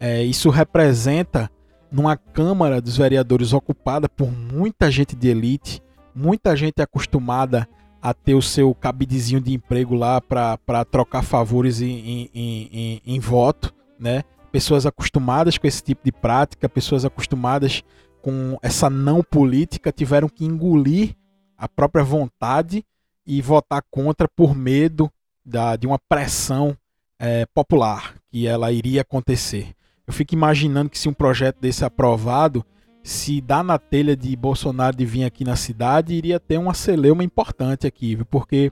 É, 0.00 0.22
isso 0.22 0.50
representa 0.50 1.50
numa 1.90 2.16
Câmara 2.16 2.80
dos 2.80 2.96
Vereadores 2.96 3.52
ocupada 3.52 4.08
por 4.08 4.32
muita 4.32 4.90
gente 4.90 5.14
de 5.14 5.28
elite, 5.28 5.82
muita 6.14 6.56
gente 6.56 6.80
acostumada 6.80 7.68
a 8.00 8.12
ter 8.12 8.34
o 8.34 8.42
seu 8.42 8.74
cabidezinho 8.74 9.40
de 9.40 9.52
emprego 9.52 9.94
lá 9.94 10.20
para 10.20 10.84
trocar 10.90 11.22
favores 11.22 11.80
em, 11.80 12.28
em, 12.34 12.68
em, 12.72 13.02
em 13.06 13.20
voto, 13.20 13.72
né? 13.98 14.24
Pessoas 14.52 14.84
acostumadas 14.84 15.56
com 15.56 15.66
esse 15.66 15.82
tipo 15.82 16.04
de 16.04 16.12
prática, 16.12 16.68
pessoas 16.68 17.04
acostumadas 17.04 17.82
com 18.20 18.56
essa 18.62 18.88
não 18.88 19.22
política, 19.22 19.90
tiveram 19.90 20.28
que 20.28 20.44
engolir 20.44 21.16
a 21.56 21.66
própria 21.68 22.04
vontade 22.04 22.84
e 23.26 23.40
votar 23.40 23.82
contra 23.90 24.28
por 24.28 24.54
medo 24.54 25.10
da, 25.44 25.74
de 25.74 25.86
uma 25.86 25.98
pressão 25.98 26.76
é, 27.18 27.46
popular 27.46 28.14
que 28.30 28.46
ela 28.46 28.70
iria 28.70 29.00
acontecer. 29.00 29.74
Eu 30.06 30.12
fico 30.12 30.34
imaginando 30.34 30.90
que 30.90 30.98
se 30.98 31.08
um 31.08 31.14
projeto 31.14 31.58
desse 31.60 31.82
é 31.84 31.86
aprovado, 31.86 32.64
se 33.02 33.40
dá 33.40 33.62
na 33.62 33.78
telha 33.78 34.16
de 34.16 34.34
Bolsonaro 34.36 34.96
de 34.96 35.04
vir 35.04 35.24
aqui 35.24 35.44
na 35.44 35.56
cidade, 35.56 36.14
iria 36.14 36.38
ter 36.38 36.58
uma 36.58 36.74
celeuma 36.74 37.24
importante 37.24 37.86
aqui, 37.86 38.14
viu? 38.14 38.26
porque 38.26 38.70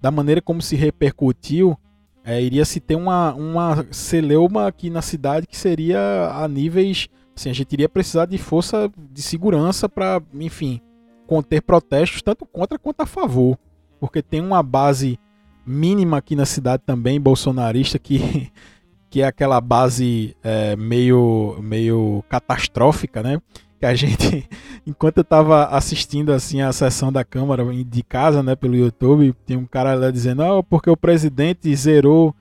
da 0.00 0.10
maneira 0.10 0.42
como 0.42 0.60
se 0.60 0.76
repercutiu, 0.76 1.76
é, 2.24 2.40
iria 2.40 2.64
se 2.64 2.78
ter 2.78 2.94
uma, 2.94 3.34
uma 3.34 3.86
celeuma 3.90 4.66
aqui 4.66 4.88
na 4.90 5.02
cidade 5.02 5.46
que 5.46 5.56
seria 5.56 6.32
a 6.34 6.46
níveis. 6.46 7.08
Assim, 7.34 7.50
a 7.50 7.52
gente 7.52 7.72
iria 7.72 7.88
precisar 7.88 8.26
de 8.26 8.38
força 8.38 8.90
de 9.10 9.22
segurança 9.22 9.88
para, 9.88 10.22
enfim, 10.34 10.80
conter 11.26 11.62
protestos 11.62 12.22
tanto 12.22 12.46
contra 12.46 12.78
quanto 12.78 13.00
a 13.00 13.06
favor. 13.06 13.58
Porque 13.98 14.22
tem 14.22 14.40
uma 14.40 14.62
base 14.62 15.18
mínima 15.66 16.18
aqui 16.18 16.36
na 16.36 16.44
cidade 16.46 16.82
também, 16.84 17.20
bolsonarista, 17.20 17.98
que, 17.98 18.52
que 19.10 19.22
é 19.22 19.26
aquela 19.26 19.60
base 19.60 20.36
é, 20.42 20.76
meio, 20.76 21.58
meio 21.60 22.24
catastrófica, 22.28 23.22
né? 23.22 23.40
Que 23.82 23.86
a 23.86 23.96
gente, 23.96 24.48
enquanto 24.86 25.18
eu 25.18 25.24
tava 25.24 25.64
assistindo 25.64 26.32
assim 26.32 26.60
a 26.60 26.72
sessão 26.72 27.12
da 27.12 27.24
Câmara 27.24 27.64
de 27.84 28.02
casa, 28.04 28.40
né, 28.40 28.54
pelo 28.54 28.76
YouTube, 28.76 29.34
tem 29.44 29.56
um 29.56 29.66
cara 29.66 29.94
lá 29.94 30.08
dizendo, 30.08 30.44
ah, 30.44 30.62
porque 30.62 30.88
o 30.88 30.96
presidente 30.96 31.74
zerou 31.74 32.32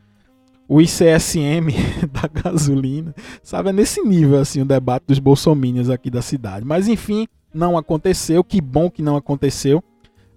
o 0.70 0.80
ICSM 0.80 1.74
da 2.14 2.28
gasolina, 2.32 3.16
sabe, 3.42 3.70
é 3.70 3.74
nesse 3.74 4.04
nível 4.04 4.40
assim 4.40 4.62
o 4.62 4.66
debate 4.66 5.06
dos 5.08 5.18
bolsominions 5.18 5.90
aqui 5.90 6.12
da 6.12 6.22
cidade. 6.22 6.64
Mas 6.64 6.88
enfim, 6.88 7.28
não 7.52 7.76
aconteceu, 7.76 8.44
que 8.44 8.62
bom 8.62 8.88
que 8.88 9.02
não 9.02 9.16
aconteceu. 9.16 9.84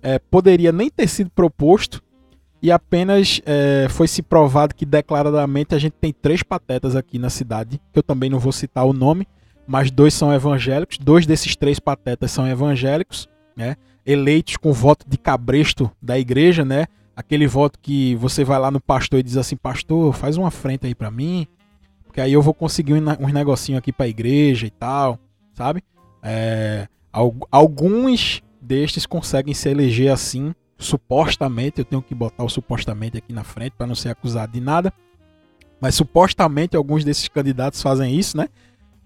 É, 0.03 0.19
poderia 0.19 0.73
nem 0.73 0.88
ter 0.88 1.07
sido 1.07 1.29
proposto 1.29 2.03
e 2.62 2.73
apenas 2.73 3.43
é, 3.45 3.88
foi 3.90 4.09
se 4.09 4.23
provado 4.23 4.75
que 4.75 4.87
declaradamente 4.87 5.75
a 5.75 5.79
gente 5.79 5.97
tem 6.01 6.14
três 6.14 6.43
patetas 6.43 6.97
aqui 6.97 7.19
na 7.19 7.29
cidade, 7.29 7.79
que 7.93 7.99
eu 7.99 8.03
também 8.03 8.31
não 8.31 8.38
vou 8.38 8.53
citar 8.53 8.87
o 8.87 8.95
nome, 8.95 9.29
mas 9.66 9.90
dois 9.90 10.14
são 10.14 10.33
evangélicos, 10.33 10.98
dois 10.98 11.27
desses 11.27 11.57
três 11.57 11.79
patetas 11.79 12.31
são 12.31 12.46
evangélicos, 12.46 13.29
né? 13.57 13.77
Eleitos 14.05 14.57
com 14.57 14.72
voto 14.72 15.07
de 15.09 15.16
cabresto 15.16 15.90
da 16.00 16.18
igreja, 16.18 16.64
né? 16.64 16.87
Aquele 17.16 17.46
voto 17.46 17.79
que 17.81 18.14
você 18.16 18.44
vai 18.44 18.59
lá 18.59 18.70
no 18.70 18.81
pastor 18.81 19.20
e 19.20 19.22
diz 19.22 19.37
assim: 19.37 19.57
"Pastor, 19.57 20.12
faz 20.12 20.37
uma 20.37 20.50
frente 20.50 20.87
aí 20.87 20.94
para 20.94 21.11
mim, 21.11 21.46
porque 22.05 22.20
aí 22.20 22.33
eu 22.33 22.42
vou 22.42 22.53
conseguir 22.53 22.94
uns 22.94 23.33
negocinho 23.33 23.79
aqui 23.79 23.92
para 23.92 24.07
a 24.07 24.09
igreja 24.09 24.66
e 24.66 24.70
tal", 24.70 25.18
sabe? 25.55 25.83
É, 26.22 26.88
alguns 27.50 28.42
destes 28.61 29.07
conseguem 29.07 29.55
se 29.55 29.68
eleger 29.68 30.11
assim, 30.11 30.55
supostamente, 30.79 31.79
eu 31.79 31.85
tenho 31.85 32.03
que 32.03 32.14
botar 32.14 32.44
o 32.44 32.48
supostamente 32.48 33.18
aqui 33.18 33.33
na 33.33 33.44
frente 33.44 33.72
para 33.77 33.87
não 33.87 33.94
ser 33.94 34.11
acusado 34.11 34.53
de 34.53 34.61
nada. 34.61 34.92
Mas 35.81 35.94
supostamente 35.94 36.77
alguns 36.77 37.05
desses 37.05 37.29
candidatos 37.29 37.83
fazem 37.83 38.16
isso, 38.16 38.37
né? 38.37 38.48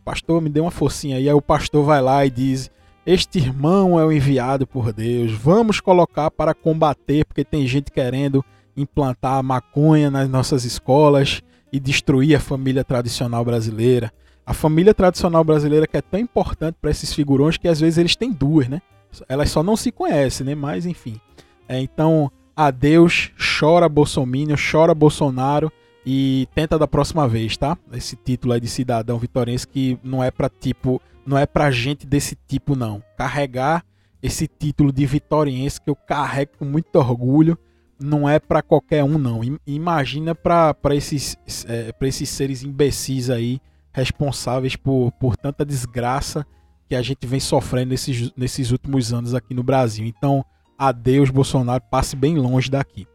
Pastor, 0.09 0.41
me 0.41 0.49
dê 0.49 0.59
uma 0.59 0.71
forcinha 0.71 1.19
aí. 1.19 1.29
Aí 1.29 1.35
o 1.35 1.43
pastor 1.43 1.85
vai 1.85 2.01
lá 2.01 2.25
e 2.25 2.31
diz: 2.31 2.71
Este 3.05 3.39
irmão 3.39 4.01
é 4.01 4.05
o 4.07 4.11
enviado 4.11 4.67
por 4.67 4.91
Deus, 4.91 5.33
vamos 5.33 5.81
colocar 5.81 6.31
para 6.31 6.55
combater, 6.55 7.27
porque 7.27 7.45
tem 7.45 7.67
gente 7.67 7.93
querendo 7.93 8.43
implantar 8.75 9.43
maconha 9.43 10.11
nas 10.11 10.27
nossas 10.27 10.65
escolas 10.65 11.43
e 11.71 11.79
destruir 11.79 12.35
a 12.35 12.41
família 12.41 12.83
tradicional 12.83 13.45
brasileira. 13.45 14.11
A 14.47 14.55
família 14.55 14.95
tradicional 14.95 15.45
brasileira 15.45 15.87
que 15.87 15.99
é 15.99 16.01
tão 16.01 16.19
importante 16.19 16.77
para 16.81 16.91
esses 16.91 17.13
figurões 17.13 17.59
que 17.59 17.69
às 17.69 17.79
vezes 17.79 17.99
eles 17.99 18.17
têm 18.17 18.33
duas, 18.33 18.67
né? 18.67 18.81
Elas 19.29 19.51
só 19.51 19.63
não 19.63 19.77
se 19.77 19.93
conhecem, 19.93 20.47
né? 20.47 20.55
Mas 20.55 20.87
enfim. 20.87 21.21
É, 21.69 21.79
então, 21.79 22.33
adeus, 22.57 23.31
chora 23.37 23.87
Bolsonaro, 23.91 24.57
chora 24.73 24.95
Bolsonaro 24.95 25.71
e 26.11 26.49
tenta 26.55 26.79
da 26.79 26.89
próxima 26.89 27.29
vez, 27.29 27.55
tá? 27.59 27.77
Esse 27.93 28.17
título 28.17 28.55
aí 28.55 28.61
de 28.63 28.67
cidadão 28.67 29.19
vitoriense 29.19 29.69
que 29.69 29.99
não 30.03 30.25
é 30.25 30.31
para 30.31 30.49
tipo, 30.49 31.03
não 31.27 31.37
é 31.37 31.45
pra 31.45 31.71
gente 31.71 32.07
desse 32.07 32.35
tipo 32.49 32.75
não. 32.75 33.03
Carregar 33.15 33.85
esse 34.23 34.49
título 34.49 34.91
de 34.91 35.05
vitoriense 35.05 35.79
que 35.79 35.91
eu 35.91 35.95
carrego 35.95 36.53
com 36.59 36.65
muito 36.65 36.97
orgulho, 36.97 37.59
não 38.01 38.27
é 38.27 38.39
para 38.39 38.63
qualquer 38.63 39.05
um 39.05 39.19
não. 39.19 39.43
Imagina 39.67 40.35
para 40.35 40.75
esses 40.93 41.37
é, 41.69 41.93
para 41.93 42.09
esses 42.09 42.31
seres 42.31 42.63
imbecis 42.63 43.29
aí 43.29 43.61
responsáveis 43.93 44.77
por, 44.77 45.13
por 45.13 45.37
tanta 45.37 45.63
desgraça 45.63 46.47
que 46.89 46.95
a 46.95 47.03
gente 47.03 47.27
vem 47.27 47.39
sofrendo 47.39 47.91
nesses, 47.91 48.33
nesses 48.35 48.71
últimos 48.71 49.13
anos 49.13 49.35
aqui 49.35 49.53
no 49.53 49.63
Brasil. 49.63 50.07
Então, 50.07 50.43
adeus 50.79 51.29
Bolsonaro, 51.29 51.85
passe 51.91 52.17
bem 52.17 52.39
longe 52.39 52.71
daqui 52.71 53.07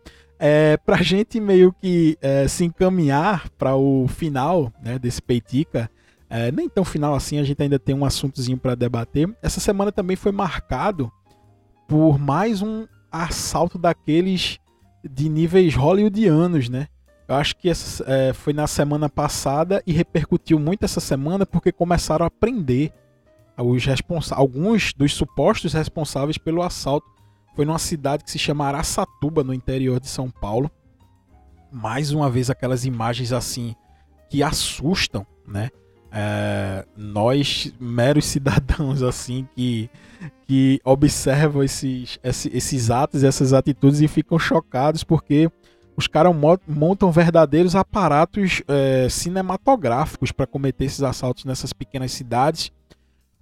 é, 0.45 0.75
para 0.75 0.97
a 0.97 1.01
gente 1.01 1.39
meio 1.39 1.71
que 1.71 2.17
é, 2.21 2.49
se 2.49 2.65
encaminhar 2.65 3.49
para 3.51 3.77
o 3.77 4.09
final 4.09 4.73
né, 4.83 4.99
desse 4.99 5.21
Peitica, 5.21 5.89
é, 6.29 6.51
nem 6.51 6.67
tão 6.67 6.83
final 6.83 7.15
assim, 7.15 7.39
a 7.39 7.45
gente 7.45 7.63
ainda 7.63 7.79
tem 7.79 7.95
um 7.95 8.03
assuntozinho 8.03 8.57
para 8.57 8.75
debater. 8.75 9.33
Essa 9.41 9.61
semana 9.61 9.89
também 9.89 10.17
foi 10.17 10.33
marcado 10.33 11.09
por 11.87 12.19
mais 12.19 12.61
um 12.61 12.85
assalto 13.09 13.77
daqueles 13.77 14.59
de 15.01 15.29
níveis 15.29 15.75
hollywoodianos, 15.75 16.67
né? 16.67 16.87
Eu 17.25 17.35
acho 17.35 17.55
que 17.55 17.69
essa, 17.69 18.03
é, 18.05 18.33
foi 18.33 18.51
na 18.51 18.67
semana 18.67 19.07
passada 19.07 19.81
e 19.87 19.93
repercutiu 19.93 20.59
muito 20.59 20.83
essa 20.83 20.99
semana 20.99 21.45
porque 21.45 21.71
começaram 21.71 22.25
a 22.25 22.29
prender 22.29 22.91
os 23.57 23.85
alguns 24.33 24.91
dos 24.91 25.13
supostos 25.13 25.71
responsáveis 25.71 26.37
pelo 26.37 26.61
assalto 26.61 27.12
foi 27.55 27.65
numa 27.65 27.79
cidade 27.79 28.23
que 28.23 28.31
se 28.31 28.39
chama 28.39 28.65
Araçatuba, 28.65 29.43
no 29.43 29.53
interior 29.53 29.99
de 29.99 30.07
São 30.07 30.29
Paulo. 30.29 30.69
Mais 31.71 32.11
uma 32.11 32.29
vez 32.29 32.49
aquelas 32.49 32.85
imagens 32.85 33.31
assim 33.31 33.75
que 34.29 34.41
assustam, 34.43 35.25
né? 35.47 35.69
É, 36.15 36.85
nós, 36.95 37.73
meros 37.79 38.25
cidadãos 38.25 39.01
assim 39.01 39.47
que, 39.55 39.89
que 40.47 40.79
observam 40.83 41.63
esses, 41.63 42.19
esses, 42.23 42.91
atos 42.91 43.23
essas 43.23 43.51
atitudes 43.51 43.99
e 43.99 44.07
ficam 44.07 44.37
chocados 44.37 45.03
porque 45.03 45.49
os 45.95 46.05
caras 46.05 46.35
montam 46.67 47.11
verdadeiros 47.11 47.75
aparatos 47.75 48.61
é, 48.67 49.07
cinematográficos 49.09 50.31
para 50.31 50.45
cometer 50.45 50.85
esses 50.85 51.01
assaltos 51.01 51.45
nessas 51.45 51.73
pequenas 51.73 52.11
cidades. 52.11 52.71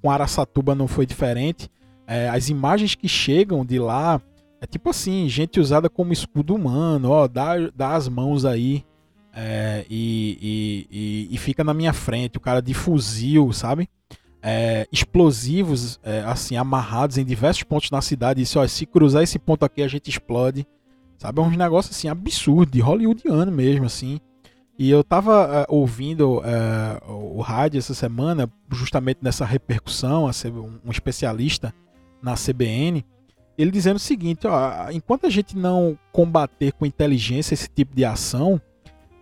Com 0.02 0.10
Araçatuba 0.10 0.74
não 0.74 0.88
foi 0.88 1.06
diferente. 1.06 1.69
É, 2.12 2.28
as 2.28 2.50
imagens 2.50 2.93
que 2.93 3.08
chegam 3.08 3.65
de 3.65 3.80
lá 3.80 4.21
é 4.60 4.65
tipo 4.65 4.89
assim, 4.89 5.30
gente 5.30 5.62
usada 5.62 5.89
como 5.89 6.12
escudo 6.12 6.54
humano, 6.54 7.10
ó, 7.10 7.26
dá, 7.26 7.54
dá 7.74 7.95
as 7.95 8.10
mãos 8.10 8.43
aí 8.43 8.84
é, 9.34 9.86
e, 9.89 10.38
e, 10.41 10.88
e, 10.91 11.36
e, 11.36 11.38
fica 11.38 11.63
na 11.63 11.74
minha 11.74 11.93
frente, 11.93 12.36
o 12.36 12.41
cara 12.41 12.62
de 12.62 12.74
fuzil, 12.74 13.54
sabe? 13.54 13.88
É, 14.43 14.86
explosivos, 14.91 16.02
é, 16.04 16.19
assim, 16.26 16.58
amarrados 16.58 17.17
em 17.17 17.24
diversos 17.24 17.63
pontos 17.63 17.89
na 17.89 18.02
cidade, 18.02 18.41
e 18.41 18.43
disse, 18.43 18.60
ó, 18.60 18.67
se 18.67 18.86
cruzar 18.86 19.24
esse 19.24 19.39
ponto 19.39 19.63
aqui 19.63 19.82
a 19.82 19.88
gente 19.88 20.10
explode, 20.10 20.67
sabe? 21.17 21.39
É 21.39 21.43
um 21.43 21.50
negócio 21.50 21.91
assim 21.91 22.10
absurdo, 22.10 22.74
de 22.74 22.82
hollywoodiano 22.82 23.50
mesmo, 23.54 23.86
assim. 23.86 24.19
E 24.78 24.89
eu 24.89 25.00
estava 25.00 25.62
uh, 25.62 25.65
ouvindo 25.74 26.39
uh, 26.39 27.38
o 27.38 27.39
rádio 27.39 27.78
essa 27.78 27.93
semana, 27.93 28.52
justamente 28.69 29.19
nessa 29.21 29.45
repercussão, 29.45 30.30
um 30.84 30.91
especialista 30.91 31.74
na 32.22 32.36
CBN, 32.36 33.06
ele 33.58 33.72
dizendo 33.72 33.98
o 33.98 34.00
seguinte: 34.00 34.48
ó, 34.48 34.90
enquanto 34.92 35.26
a 35.26 35.30
gente 35.30 35.58
não 35.58 35.98
combater 36.12 36.74
com 36.74 36.86
inteligência 36.86 37.54
esse 37.54 37.70
tipo 37.70 37.96
de 37.96 38.06
ação, 38.06 38.60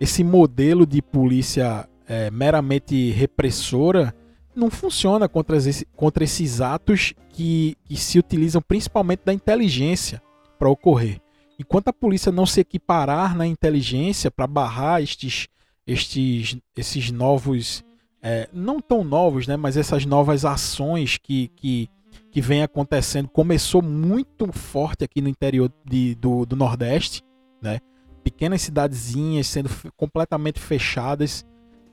esse 0.00 0.24
modelo 0.24 0.86
de 0.86 1.02
polícia 1.02 1.88
é, 2.08 2.30
meramente 2.30 3.10
repressora 3.10 4.14
não 4.54 4.70
funciona 4.70 5.28
contra, 5.28 5.56
esse, 5.56 5.86
contra 5.96 6.24
esses 6.24 6.60
atos 6.60 7.14
que, 7.30 7.76
que 7.84 7.96
se 7.96 8.18
utilizam 8.18 8.60
principalmente 8.60 9.22
da 9.24 9.32
inteligência 9.32 10.22
para 10.58 10.68
ocorrer. 10.68 11.20
Enquanto 11.58 11.88
a 11.88 11.92
polícia 11.92 12.32
não 12.32 12.46
se 12.46 12.60
equiparar 12.60 13.36
na 13.36 13.46
inteligência 13.46 14.30
para 14.30 14.46
barrar 14.46 15.02
estes, 15.02 15.46
estes, 15.86 16.56
esses 16.76 17.10
novos, 17.10 17.84
é, 18.22 18.48
não 18.52 18.80
tão 18.80 19.04
novos, 19.04 19.46
né, 19.46 19.56
mas 19.56 19.76
essas 19.76 20.04
novas 20.04 20.44
ações 20.44 21.16
que, 21.16 21.48
que, 21.56 21.88
que 22.30 22.40
vem 22.40 22.62
acontecendo, 22.62 23.28
começou 23.28 23.82
muito 23.82 24.50
forte 24.52 25.04
aqui 25.04 25.20
no 25.20 25.28
interior 25.28 25.72
de, 25.84 26.14
do, 26.14 26.46
do 26.46 26.56
Nordeste, 26.56 27.22
né? 27.60 27.80
pequenas 28.22 28.62
cidadezinhas 28.62 29.46
sendo 29.46 29.68
completamente 29.96 30.60
fechadas, 30.60 31.44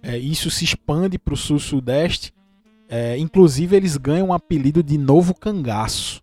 é, 0.04 0.17
isso 0.17 0.52
se 0.52 0.63
expande 0.63 1.17
para 1.17 1.34
o 1.34 1.38
sul-sudeste 1.38 2.34
é, 2.89 3.17
inclusive, 3.17 3.76
eles 3.76 3.97
ganham 3.97 4.28
o 4.28 4.30
um 4.30 4.34
apelido 4.34 4.82
de 4.82 4.97
novo 4.97 5.34
cangaço. 5.34 6.21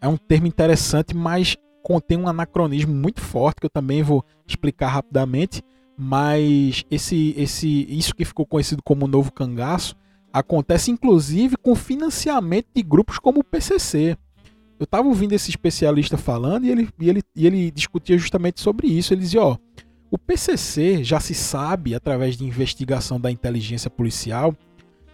É 0.00 0.06
um 0.06 0.16
termo 0.16 0.46
interessante, 0.46 1.14
mas 1.14 1.56
contém 1.82 2.16
um 2.16 2.28
anacronismo 2.28 2.94
muito 2.94 3.20
forte 3.20 3.60
que 3.60 3.66
eu 3.66 3.70
também 3.70 4.02
vou 4.02 4.24
explicar 4.46 4.88
rapidamente. 4.88 5.62
Mas 5.96 6.84
esse, 6.90 7.34
esse, 7.36 7.86
isso 7.90 8.14
que 8.14 8.24
ficou 8.24 8.46
conhecido 8.46 8.82
como 8.82 9.06
novo 9.06 9.32
cangaço 9.32 9.96
acontece 10.32 10.90
inclusive 10.90 11.56
com 11.56 11.74
financiamento 11.74 12.68
de 12.74 12.82
grupos 12.82 13.18
como 13.18 13.40
o 13.40 13.44
PCC. 13.44 14.16
Eu 14.78 14.84
estava 14.84 15.06
ouvindo 15.06 15.32
esse 15.32 15.50
especialista 15.50 16.16
falando 16.16 16.64
e 16.64 16.70
ele, 16.70 16.88
e, 16.98 17.08
ele, 17.10 17.22
e 17.36 17.46
ele 17.46 17.70
discutia 17.70 18.16
justamente 18.16 18.60
sobre 18.60 18.86
isso. 18.86 19.12
Ele 19.12 19.20
dizia: 19.20 19.42
ó, 19.42 19.56
o 20.10 20.18
PCC 20.18 21.04
já 21.04 21.20
se 21.20 21.34
sabe 21.34 21.94
através 21.94 22.36
de 22.36 22.44
investigação 22.44 23.20
da 23.20 23.30
inteligência 23.30 23.90
policial 23.90 24.56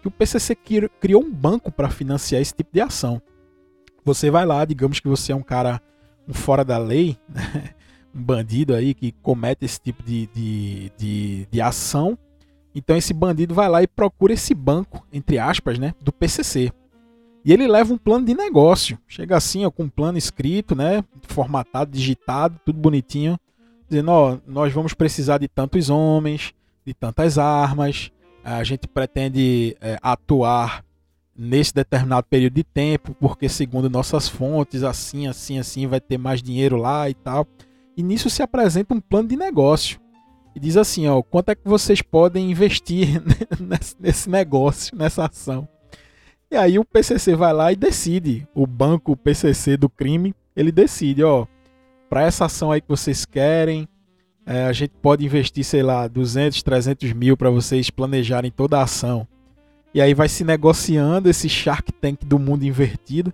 que 0.00 0.08
o 0.08 0.10
PCC 0.10 0.56
criou 1.00 1.22
um 1.22 1.32
banco 1.32 1.72
para 1.72 1.90
financiar 1.90 2.40
esse 2.40 2.54
tipo 2.54 2.70
de 2.72 2.80
ação. 2.80 3.20
Você 4.04 4.30
vai 4.30 4.46
lá, 4.46 4.64
digamos 4.64 5.00
que 5.00 5.08
você 5.08 5.32
é 5.32 5.34
um 5.34 5.42
cara 5.42 5.82
um 6.28 6.32
fora 6.32 6.64
da 6.64 6.78
lei, 6.78 7.16
né? 7.28 7.70
um 8.14 8.22
bandido 8.22 8.74
aí 8.74 8.94
que 8.94 9.12
comete 9.22 9.64
esse 9.64 9.80
tipo 9.80 10.02
de, 10.02 10.26
de, 10.28 10.92
de, 10.96 11.48
de, 11.50 11.60
ação. 11.60 12.18
Então 12.76 12.94
esse 12.94 13.14
bandido 13.14 13.54
vai 13.54 13.70
lá 13.70 13.82
e 13.82 13.86
procura 13.86 14.34
esse 14.34 14.54
banco, 14.54 15.02
entre 15.10 15.38
aspas, 15.38 15.78
né, 15.78 15.94
do 15.98 16.12
PCC. 16.12 16.70
E 17.42 17.50
ele 17.50 17.66
leva 17.66 17.94
um 17.94 17.96
plano 17.96 18.26
de 18.26 18.34
negócio. 18.34 18.98
Chega 19.08 19.34
assim, 19.34 19.64
ó, 19.64 19.70
com 19.70 19.84
um 19.84 19.88
plano 19.88 20.18
escrito, 20.18 20.76
né, 20.76 21.02
formatado, 21.22 21.90
digitado, 21.90 22.60
tudo 22.66 22.78
bonitinho, 22.78 23.38
dizendo, 23.88 24.10
ó, 24.10 24.36
nós 24.46 24.74
vamos 24.74 24.92
precisar 24.92 25.38
de 25.38 25.48
tantos 25.48 25.88
homens, 25.88 26.52
de 26.84 26.92
tantas 26.92 27.38
armas, 27.38 28.12
a 28.44 28.62
gente 28.62 28.86
pretende 28.86 29.74
é, 29.80 29.98
atuar 30.02 30.84
nesse 31.34 31.74
determinado 31.74 32.26
período 32.28 32.54
de 32.54 32.64
tempo, 32.64 33.16
porque 33.18 33.48
segundo 33.48 33.88
nossas 33.88 34.28
fontes, 34.28 34.82
assim, 34.82 35.26
assim, 35.26 35.58
assim, 35.58 35.86
vai 35.86 36.00
ter 36.00 36.18
mais 36.18 36.42
dinheiro 36.42 36.76
lá 36.76 37.08
e 37.08 37.14
tal. 37.14 37.46
E 37.96 38.02
nisso 38.02 38.28
se 38.28 38.42
apresenta 38.42 38.94
um 38.94 39.00
plano 39.00 39.28
de 39.28 39.36
negócio. 39.36 39.98
E 40.56 40.58
diz 40.58 40.78
assim, 40.78 41.06
ó, 41.06 41.20
quanto 41.20 41.50
é 41.50 41.54
que 41.54 41.68
vocês 41.68 42.00
podem 42.00 42.50
investir 42.50 43.22
nesse 44.00 44.30
negócio, 44.30 44.96
nessa 44.96 45.26
ação? 45.26 45.68
E 46.50 46.56
aí 46.56 46.78
o 46.78 46.84
PCC 46.84 47.36
vai 47.36 47.52
lá 47.52 47.70
e 47.72 47.76
decide, 47.76 48.48
o 48.54 48.66
banco 48.66 49.14
PCC 49.14 49.76
do 49.76 49.90
crime, 49.90 50.34
ele 50.56 50.72
decide, 50.72 51.22
ó, 51.22 51.46
para 52.08 52.22
essa 52.22 52.46
ação 52.46 52.72
aí 52.72 52.80
que 52.80 52.88
vocês 52.88 53.26
querem, 53.26 53.86
é, 54.46 54.64
a 54.64 54.72
gente 54.72 54.94
pode 55.02 55.26
investir, 55.26 55.62
sei 55.62 55.82
lá, 55.82 56.08
200, 56.08 56.62
300 56.62 57.12
mil 57.12 57.36
para 57.36 57.50
vocês 57.50 57.90
planejarem 57.90 58.50
toda 58.50 58.78
a 58.78 58.84
ação. 58.84 59.28
E 59.92 60.00
aí 60.00 60.14
vai 60.14 60.28
se 60.28 60.42
negociando 60.42 61.28
esse 61.28 61.50
Shark 61.50 61.92
Tank 61.92 62.24
do 62.24 62.38
mundo 62.38 62.64
invertido. 62.64 63.30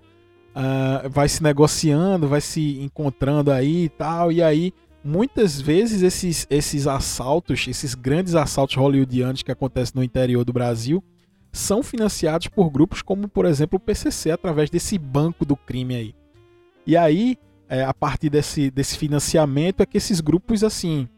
Uh, 0.57 1.09
vai 1.09 1.29
se 1.29 1.41
negociando, 1.41 2.27
vai 2.27 2.41
se 2.41 2.81
encontrando 2.81 3.53
aí 3.53 3.85
e 3.85 3.89
tal. 3.89 4.33
E 4.33 4.43
aí, 4.43 4.73
muitas 5.05 5.61
vezes, 5.61 6.03
esses, 6.03 6.47
esses 6.49 6.87
assaltos, 6.87 7.67
esses 7.69 7.95
grandes 7.95 8.35
assaltos 8.35 8.77
hollywoodianos 8.77 9.43
que 9.43 9.53
acontecem 9.53 9.95
no 9.97 10.05
interior 10.05 10.45
do 10.45 10.53
Brasil, 10.53 11.03
são 11.53 11.83
financiados 11.83 12.49
por 12.49 12.71
grupos 12.71 13.03
como, 13.03 13.29
por 13.29 13.45
exemplo, 13.45 13.77
o 13.77 13.81
PCC, 13.81 14.31
através 14.31 14.71
desse 14.71 14.97
banco 14.97 15.45
do 15.45 15.57
crime 15.57 15.95
aí. 15.95 16.15
E 16.87 16.97
aí, 16.97 17.37
é, 17.69 17.85
a 17.85 17.93
partir 17.95 18.31
desse, 18.31 18.71
desse 18.71 18.97
financiamento 18.97 19.83
é 19.83 19.87
que 19.87 19.97
esses 19.97 20.21
grupos 20.21 20.65
assim 20.65 21.09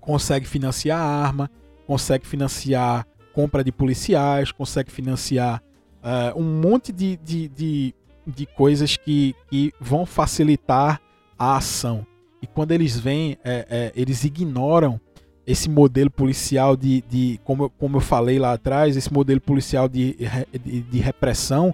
conseguem 0.00 0.48
financiar 0.48 1.00
arma, 1.00 1.50
conseguem 1.86 2.28
financiar 2.28 3.06
compra 3.32 3.64
de 3.64 3.72
policiais, 3.72 4.52
conseguem 4.52 4.92
financiar 4.92 5.62
uh, 6.02 6.38
um 6.38 6.60
monte 6.60 6.92
de, 6.92 7.16
de, 7.16 7.48
de, 7.48 7.94
de 8.26 8.46
coisas 8.46 8.96
que, 8.96 9.34
que 9.48 9.72
vão 9.80 10.04
facilitar 10.04 11.00
a 11.38 11.56
ação. 11.56 12.06
E 12.42 12.46
quando 12.46 12.72
eles 12.72 12.98
vêm, 12.98 13.38
é, 13.44 13.66
é, 13.70 13.92
eles 13.94 14.24
ignoram 14.24 15.00
esse 15.46 15.70
modelo 15.70 16.10
policial 16.10 16.76
de, 16.76 17.02
de 17.08 17.40
como, 17.44 17.70
como 17.70 17.96
eu 17.96 18.00
falei 18.00 18.38
lá 18.38 18.52
atrás, 18.52 18.96
esse 18.96 19.12
modelo 19.12 19.40
policial 19.40 19.88
de, 19.88 20.16
de, 20.64 20.82
de 20.82 20.98
repressão 20.98 21.72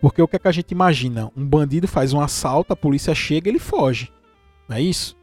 porque 0.00 0.22
o 0.22 0.26
que, 0.26 0.36
é 0.36 0.38
que 0.38 0.48
a 0.48 0.52
gente 0.52 0.70
imagina? 0.72 1.30
Um 1.36 1.46
bandido 1.46 1.86
faz 1.86 2.12
um 2.12 2.20
assalto, 2.20 2.72
a 2.72 2.76
polícia 2.76 3.14
chega 3.14 3.48
ele 3.48 3.58
foge. 3.58 4.10
Não 4.68 4.76
é 4.76 4.80
isso? 4.80 5.16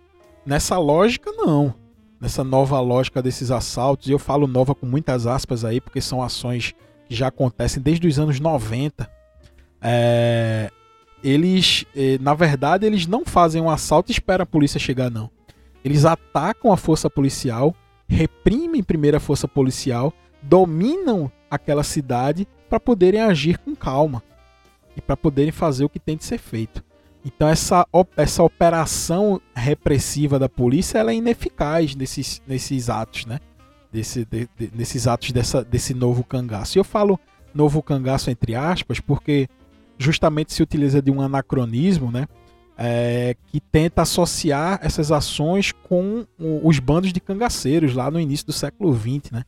Nessa 0.45 0.77
lógica, 0.77 1.31
não. 1.31 1.73
Nessa 2.21 2.43
nova 2.43 2.79
lógica 2.79 3.21
desses 3.21 3.51
assaltos, 3.51 4.07
e 4.07 4.11
eu 4.11 4.19
falo 4.19 4.47
nova 4.47 4.75
com 4.75 4.85
muitas 4.85 5.25
aspas 5.25 5.65
aí, 5.65 5.81
porque 5.81 6.01
são 6.01 6.21
ações 6.21 6.75
que 7.07 7.15
já 7.15 7.27
acontecem 7.27 7.81
desde 7.81 8.07
os 8.07 8.19
anos 8.19 8.39
90. 8.39 9.09
É, 9.81 10.71
eles, 11.23 11.85
eh, 11.95 12.17
na 12.21 12.33
verdade, 12.33 12.85
eles 12.85 13.07
não 13.07 13.25
fazem 13.25 13.61
um 13.61 13.69
assalto 13.69 14.11
e 14.11 14.13
esperam 14.13 14.43
a 14.43 14.47
polícia 14.47 14.79
chegar, 14.79 15.09
não. 15.09 15.29
Eles 15.83 16.05
atacam 16.05 16.71
a 16.71 16.77
força 16.77 17.09
policial, 17.09 17.75
reprimem 18.07 18.83
primeiro 18.83 19.17
a 19.17 19.19
força 19.19 19.47
policial, 19.47 20.13
dominam 20.41 21.31
aquela 21.49 21.83
cidade 21.83 22.47
para 22.69 22.79
poderem 22.79 23.21
agir 23.21 23.57
com 23.57 23.75
calma 23.75 24.21
e 24.95 25.01
para 25.01 25.15
poderem 25.15 25.51
fazer 25.51 25.85
o 25.85 25.89
que 25.89 25.99
tem 25.99 26.17
de 26.17 26.25
ser 26.25 26.37
feito. 26.37 26.83
Então 27.23 27.47
essa, 27.47 27.85
essa 28.15 28.43
operação 28.43 29.41
repressiva 29.55 30.39
da 30.39 30.47
polícia 30.47 30.97
ela 30.97 31.11
é 31.11 31.15
ineficaz 31.15 31.95
nesses, 31.95 32.41
nesses 32.47 32.89
atos, 32.89 33.25
né? 33.25 33.39
Desse, 33.91 34.25
de, 34.25 34.47
de, 34.57 34.71
nesses 34.73 35.07
atos 35.07 35.31
dessa, 35.31 35.63
desse 35.63 35.93
novo 35.93 36.23
cangaço. 36.23 36.77
E 36.77 36.79
eu 36.79 36.83
falo 36.83 37.19
novo 37.53 37.81
cangaço 37.81 38.29
entre 38.29 38.55
aspas 38.55 38.99
porque 38.99 39.49
justamente 39.97 40.53
se 40.53 40.61
utiliza 40.61 41.01
de 41.01 41.11
um 41.11 41.21
anacronismo, 41.21 42.11
né? 42.11 42.27
É, 42.79 43.35
que 43.47 43.59
tenta 43.59 44.03
associar 44.03 44.79
essas 44.83 45.11
ações 45.11 45.71
com 45.71 46.27
os 46.63 46.77
bandos 46.77 47.11
de 47.11 47.19
cangaceiros 47.19 47.95
lá 47.95 48.11
no 48.11 48.19
início 48.19 48.45
do 48.45 48.53
século 48.53 48.95
XX, 48.95 49.31
né? 49.31 49.43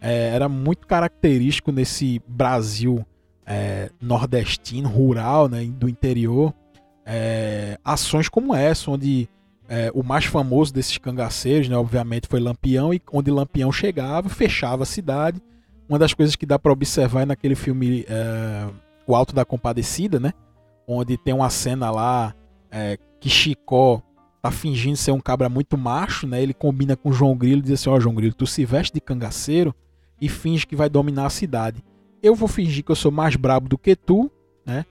É, 0.00 0.30
era 0.34 0.48
muito 0.48 0.86
característico 0.86 1.72
nesse 1.72 2.20
Brasil 2.28 3.04
é, 3.46 3.90
nordestino, 4.00 4.88
rural, 4.88 5.48
né, 5.48 5.64
do 5.64 5.88
interior, 5.88 6.52
é, 7.04 7.78
ações 7.82 8.28
como 8.28 8.54
essa, 8.54 8.90
onde 8.90 9.26
é, 9.68 9.90
o 9.94 10.02
mais 10.02 10.26
famoso 10.26 10.72
desses 10.72 10.98
cangaceiros, 10.98 11.68
né, 11.68 11.76
obviamente, 11.76 12.28
foi 12.28 12.38
Lampião, 12.38 12.92
e 12.92 13.00
onde 13.10 13.30
Lampião 13.30 13.72
chegava, 13.72 14.28
fechava 14.28 14.82
a 14.82 14.86
cidade. 14.86 15.40
Uma 15.88 15.98
das 15.98 16.12
coisas 16.12 16.36
que 16.36 16.44
dá 16.44 16.58
para 16.58 16.70
observar 16.70 17.26
naquele 17.26 17.54
filme 17.54 18.04
é, 18.06 18.68
O 19.08 19.16
Alto 19.16 19.34
da 19.34 19.44
Compadecida, 19.44 20.20
né, 20.20 20.32
onde 20.86 21.16
tem 21.16 21.34
uma 21.34 21.50
cena 21.50 21.90
lá 21.90 22.32
é, 22.70 22.96
que 23.18 23.28
Chicó 23.28 24.00
tá 24.40 24.52
fingindo 24.52 24.96
ser 24.96 25.10
um 25.10 25.20
cabra 25.20 25.48
muito 25.48 25.76
macho, 25.76 26.26
né? 26.28 26.40
Ele 26.40 26.54
combina 26.54 26.96
com 26.96 27.10
João 27.10 27.36
Grilo 27.36 27.58
e 27.58 27.62
diz 27.62 27.72
assim: 27.72 27.90
Ó, 27.90 27.96
oh, 27.96 28.00
João 28.00 28.14
Grilo, 28.14 28.34
tu 28.34 28.46
se 28.46 28.64
veste 28.64 28.94
de 28.94 29.00
cangaceiro 29.00 29.74
e 30.20 30.28
finge 30.28 30.64
que 30.64 30.76
vai 30.76 30.88
dominar 30.88 31.26
a 31.26 31.30
cidade 31.30 31.82
eu 32.22 32.34
vou 32.34 32.48
fingir 32.48 32.84
que 32.84 32.90
eu 32.90 32.96
sou 32.96 33.10
mais 33.10 33.36
brabo 33.36 33.68
do 33.68 33.78
que 33.78 33.94
tu, 33.94 34.30
né? 34.64 34.84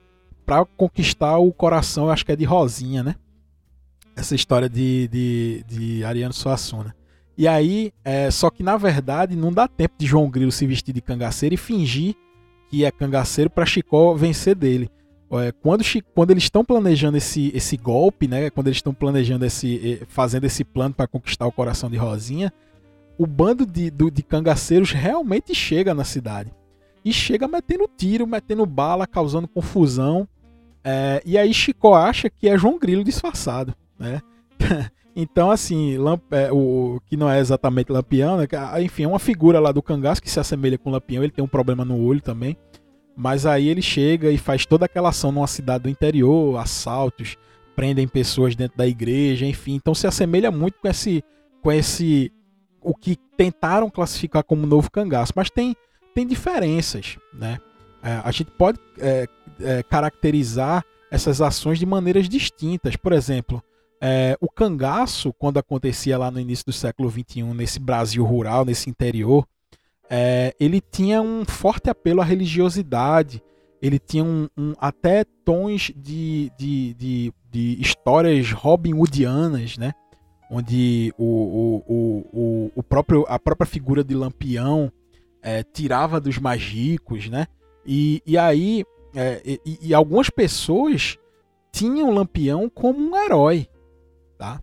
Pra 0.44 0.64
conquistar 0.64 1.38
o 1.38 1.52
coração, 1.52 2.06
eu 2.06 2.10
acho 2.10 2.24
que 2.24 2.32
é 2.32 2.36
de 2.36 2.44
Rosinha, 2.44 3.02
né? 3.02 3.14
Essa 4.16 4.34
história 4.34 4.68
de, 4.68 5.08
de, 5.08 5.64
de 5.68 6.04
Ariano 6.04 6.32
Suassuna. 6.32 6.94
E 7.36 7.46
aí, 7.46 7.92
é, 8.04 8.30
só 8.30 8.50
que 8.50 8.62
na 8.62 8.76
verdade 8.76 9.36
não 9.36 9.52
dá 9.52 9.68
tempo 9.68 9.94
de 9.96 10.06
João 10.06 10.28
Grilo 10.28 10.50
se 10.50 10.66
vestir 10.66 10.92
de 10.92 11.00
cangaceiro 11.00 11.54
e 11.54 11.58
fingir 11.58 12.16
que 12.68 12.84
é 12.84 12.90
cangaceiro 12.90 13.50
para 13.50 13.66
Chicó 13.66 14.14
vencer 14.14 14.54
dele. 14.54 14.90
É, 15.30 15.52
quando, 15.52 15.84
quando 16.14 16.30
eles 16.30 16.44
estão 16.44 16.64
planejando 16.64 17.16
esse, 17.16 17.50
esse 17.54 17.76
golpe, 17.76 18.26
né? 18.26 18.48
Quando 18.50 18.68
eles 18.68 18.78
estão 18.78 18.94
planejando 18.94 19.44
esse, 19.44 20.02
fazendo 20.08 20.44
esse 20.44 20.64
plano 20.64 20.94
para 20.94 21.06
conquistar 21.06 21.46
o 21.46 21.52
coração 21.52 21.90
de 21.90 21.96
Rosinha, 21.96 22.52
o 23.18 23.26
bando 23.26 23.66
de, 23.66 23.90
do, 23.90 24.10
de 24.10 24.22
cangaceiros 24.22 24.92
realmente 24.92 25.54
chega 25.54 25.92
na 25.92 26.04
cidade. 26.04 26.50
E 27.04 27.12
chega 27.12 27.46
metendo 27.46 27.88
tiro, 27.94 28.26
metendo 28.26 28.64
bala, 28.64 29.06
causando 29.06 29.48
confusão. 29.48 30.26
É, 30.82 31.22
e 31.26 31.36
aí 31.36 31.52
Chico 31.52 31.94
acha 31.94 32.30
que 32.30 32.48
é 32.48 32.56
João 32.56 32.78
Grilo 32.78 33.04
disfarçado, 33.04 33.74
né? 33.98 34.22
então, 35.20 35.50
assim, 35.50 35.96
Lamp, 35.96 36.22
é, 36.30 36.48
o 36.52 37.00
que 37.04 37.16
não 37.16 37.28
é 37.28 37.40
exatamente 37.40 37.90
Lampião, 37.90 38.36
né? 38.36 38.46
Enfim, 38.80 39.02
é 39.02 39.08
uma 39.08 39.18
figura 39.18 39.58
lá 39.58 39.72
do 39.72 39.82
cangaço 39.82 40.22
que 40.22 40.30
se 40.30 40.38
assemelha 40.38 40.78
com 40.78 40.92
Lampião. 40.92 41.24
Ele 41.24 41.32
tem 41.32 41.44
um 41.44 41.48
problema 41.48 41.84
no 41.84 42.00
olho 42.00 42.20
também. 42.20 42.56
Mas 43.16 43.44
aí 43.44 43.68
ele 43.68 43.82
chega 43.82 44.30
e 44.30 44.38
faz 44.38 44.64
toda 44.64 44.84
aquela 44.84 45.08
ação 45.08 45.32
numa 45.32 45.48
cidade 45.48 45.82
do 45.82 45.90
interior, 45.90 46.56
assaltos, 46.56 47.36
prendem 47.74 48.06
pessoas 48.06 48.54
dentro 48.54 48.78
da 48.78 48.86
igreja, 48.86 49.44
enfim. 49.44 49.74
Então 49.74 49.92
se 49.92 50.06
assemelha 50.06 50.52
muito 50.52 50.78
com 50.80 50.86
esse, 50.86 51.24
com 51.60 51.72
esse 51.72 52.32
o 52.80 52.94
que 52.94 53.16
tentaram 53.36 53.90
classificar 53.90 54.44
como 54.44 54.68
novo 54.68 54.88
cangaço, 54.88 55.32
mas 55.34 55.50
tem, 55.50 55.74
tem 56.14 56.28
diferenças, 56.28 57.18
né? 57.34 57.58
É, 58.04 58.20
a 58.22 58.30
gente 58.30 58.52
pode 58.52 58.78
é, 59.00 59.26
é, 59.62 59.82
caracterizar 59.82 60.84
essas 61.10 61.40
ações 61.40 61.80
de 61.80 61.86
maneiras 61.86 62.28
distintas. 62.28 62.94
Por 62.94 63.12
exemplo, 63.12 63.60
é, 64.00 64.36
o 64.40 64.48
cangaço, 64.48 65.32
quando 65.32 65.58
acontecia 65.58 66.16
lá 66.18 66.30
no 66.30 66.40
início 66.40 66.66
do 66.66 66.72
século 66.72 67.10
XXI, 67.10 67.42
nesse 67.54 67.80
Brasil 67.80 68.24
rural, 68.24 68.64
nesse 68.64 68.88
interior, 68.88 69.46
é, 70.10 70.54
ele 70.58 70.80
tinha 70.80 71.20
um 71.20 71.44
forte 71.44 71.90
apelo 71.90 72.20
à 72.20 72.24
religiosidade, 72.24 73.42
ele 73.80 73.98
tinha 73.98 74.24
um, 74.24 74.48
um 74.56 74.72
até 74.78 75.24
tons 75.44 75.92
de, 75.94 76.50
de, 76.58 76.94
de, 76.94 77.32
de, 77.50 77.80
histórias 77.80 78.50
Robin 78.52 78.94
Hoodianas, 78.94 79.76
né? 79.76 79.92
onde 80.50 81.12
o, 81.18 81.24
o, 81.24 82.24
o, 82.32 82.72
o, 82.74 82.82
próprio, 82.82 83.24
a 83.28 83.38
própria 83.38 83.66
figura 83.66 84.02
de 84.02 84.14
Lampião 84.14 84.90
é, 85.42 85.62
tirava 85.62 86.20
dos 86.20 86.38
mais 86.38 86.62
ricos, 86.62 87.28
né? 87.28 87.46
E, 87.86 88.22
e 88.26 88.36
aí, 88.36 88.84
é, 89.14 89.42
e, 89.44 89.78
e, 89.82 89.94
algumas 89.94 90.30
pessoas 90.30 91.16
tinham 91.70 92.10
Lampião 92.10 92.68
como 92.68 92.98
um 92.98 93.16
herói, 93.16 93.68
tá? 94.38 94.62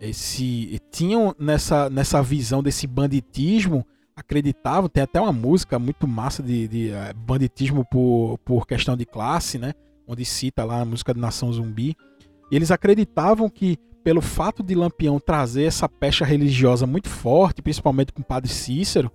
Esse, 0.00 0.80
tinham 0.92 1.34
nessa, 1.38 1.90
nessa 1.90 2.22
visão 2.22 2.62
desse 2.62 2.86
banditismo, 2.86 3.84
acreditavam, 4.14 4.88
tem 4.88 5.02
até 5.02 5.20
uma 5.20 5.32
música 5.32 5.78
muito 5.78 6.06
massa 6.06 6.42
de, 6.42 6.68
de 6.68 6.90
é, 6.90 7.12
banditismo 7.12 7.84
por, 7.84 8.38
por 8.44 8.66
questão 8.66 8.96
de 8.96 9.04
classe, 9.04 9.58
né? 9.58 9.74
Onde 10.06 10.24
cita 10.24 10.64
lá 10.64 10.80
a 10.80 10.84
música 10.84 11.12
de 11.12 11.20
Nação 11.20 11.52
Zumbi. 11.52 11.96
E 12.50 12.56
eles 12.56 12.70
acreditavam 12.70 13.50
que 13.50 13.76
pelo 14.02 14.20
fato 14.20 14.62
de 14.62 14.74
Lampião 14.74 15.20
trazer 15.20 15.64
essa 15.64 15.88
pecha 15.88 16.24
religiosa 16.24 16.86
muito 16.86 17.08
forte, 17.08 17.60
principalmente 17.60 18.12
com 18.12 18.22
o 18.22 18.24
padre 18.24 18.50
Cícero, 18.50 19.10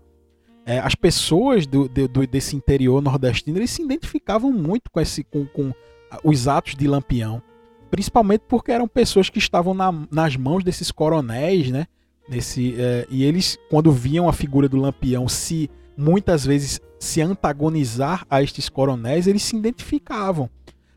é, 0.66 0.80
as 0.80 0.96
pessoas 0.96 1.66
do, 1.66 1.90
do, 1.90 2.28
desse 2.28 2.56
interior 2.56 3.02
nordestino 3.02 3.58
eles 3.58 3.72
se 3.72 3.82
identificavam 3.82 4.52
muito 4.52 4.90
com, 4.92 5.00
esse, 5.00 5.24
com, 5.24 5.46
com 5.48 5.74
os 6.24 6.48
atos 6.48 6.76
de 6.76 6.88
Lampião. 6.88 7.42
Principalmente 7.94 8.42
porque 8.48 8.72
eram 8.72 8.88
pessoas 8.88 9.30
que 9.30 9.38
estavam 9.38 9.76
na, 9.76 9.94
nas 10.10 10.36
mãos 10.36 10.64
desses 10.64 10.90
coronéis, 10.90 11.70
né? 11.70 11.86
Nesse, 12.28 12.74
é, 12.76 13.06
e 13.08 13.24
eles, 13.24 13.56
quando 13.70 13.92
viam 13.92 14.28
a 14.28 14.34
figura 14.34 14.68
do 14.68 14.78
Lampião 14.78 15.28
se 15.30 15.70
muitas 15.96 16.44
vezes 16.44 16.82
se 17.00 17.22
antagonizar 17.22 18.26
a 18.28 18.42
estes 18.42 18.68
coronéis, 18.68 19.28
eles 19.28 19.44
se 19.44 19.56
identificavam. 19.56 20.50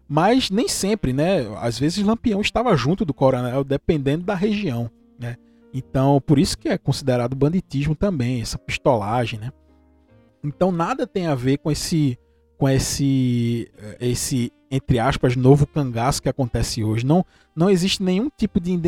Mas 0.09 0.49
nem 0.49 0.69
sempre, 0.69 1.13
né? 1.13 1.47
Às 1.61 1.79
vezes 1.79 2.03
Lampião 2.03 2.41
estava 2.41 2.75
junto 2.75 3.05
do 3.05 3.13
coronel, 3.13 3.63
dependendo 3.63 4.25
da 4.25 4.35
região, 4.35 4.91
né? 5.21 5.37
Então, 5.75 6.19
por 6.27 6.39
isso 6.39 6.57
que 6.57 6.71
é 6.71 6.79
considerado 6.79 7.37
banditismo 7.37 7.95
também, 7.95 8.41
essa 8.41 8.57
pistolagem, 8.57 9.39
né? 9.39 9.53
Então, 10.43 10.73
nada 10.73 11.07
tem 11.07 11.27
a 11.27 11.35
ver 11.35 11.59
com 11.59 11.71
esse 11.71 12.19
com 12.59 12.69
esse 12.69 13.71
esse 14.01 14.53
entre 14.71 14.99
aspas 14.99 15.37
novo 15.37 15.67
cangaço 15.67 16.23
que 16.23 16.29
acontece 16.29 16.83
hoje. 16.83 17.05
Não 17.05 17.25
não 17.55 17.71
existe 17.71 18.03
nenhum 18.03 18.29
tipo 18.37 18.61
de 18.61 18.79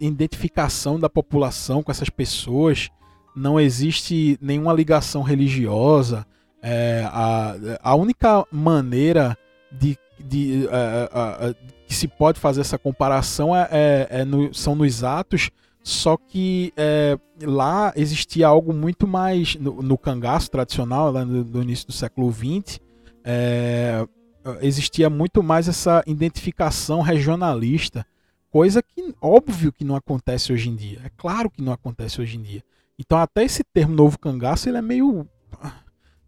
identificação 0.00 0.98
da 0.98 1.08
população 1.08 1.82
com 1.82 1.90
essas 1.90 2.10
pessoas. 2.10 2.88
Não 3.34 3.58
existe 3.58 4.38
nenhuma 4.40 4.72
ligação 4.72 5.22
religiosa. 5.22 6.26
É, 6.60 7.04
a, 7.06 7.54
a 7.82 7.94
única 7.94 8.44
maneira 8.50 9.38
de 9.70 9.96
de, 10.18 10.66
uh, 10.66 11.50
uh, 11.50 11.54
que 11.86 11.94
se 11.94 12.08
pode 12.08 12.40
fazer 12.40 12.60
essa 12.60 12.78
comparação 12.78 13.54
é, 13.54 13.68
é, 13.70 14.08
é 14.10 14.24
no, 14.24 14.52
são 14.52 14.74
nos 14.74 15.04
atos, 15.04 15.50
só 15.82 16.16
que 16.16 16.72
é, 16.76 17.18
lá 17.42 17.92
existia 17.96 18.46
algo 18.46 18.72
muito 18.72 19.06
mais 19.06 19.56
no, 19.56 19.82
no 19.82 19.96
cangaço 19.96 20.50
tradicional, 20.50 21.10
lá 21.10 21.24
no, 21.24 21.44
no, 21.44 21.62
início 21.62 21.86
do 21.86 21.92
século 21.92 22.30
XX, 22.32 22.80
é, 23.30 24.08
existia 24.62 25.10
muito 25.10 25.42
mais 25.42 25.68
essa 25.68 26.02
identificação 26.06 27.02
regionalista, 27.02 28.06
coisa 28.50 28.82
que 28.82 29.14
óbvio 29.20 29.70
que 29.70 29.84
não 29.84 29.94
acontece 29.94 30.50
hoje 30.50 30.70
em 30.70 30.74
dia. 30.74 31.00
É 31.04 31.10
claro 31.14 31.50
que 31.50 31.60
não 31.60 31.70
acontece 31.70 32.22
hoje 32.22 32.38
em 32.38 32.42
dia. 32.42 32.64
Então 32.98 33.18
até 33.18 33.44
esse 33.44 33.62
termo 33.62 33.94
novo 33.94 34.18
cangaço 34.18 34.66
ele 34.66 34.78
é 34.78 34.82
meio 34.82 35.28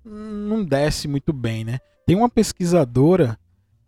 não 0.05 0.63
desce 0.63 1.09
muito 1.09 1.33
bem, 1.33 1.65
né? 1.65 1.79
Tem 2.07 2.15
uma 2.15 2.29
pesquisadora 2.29 3.39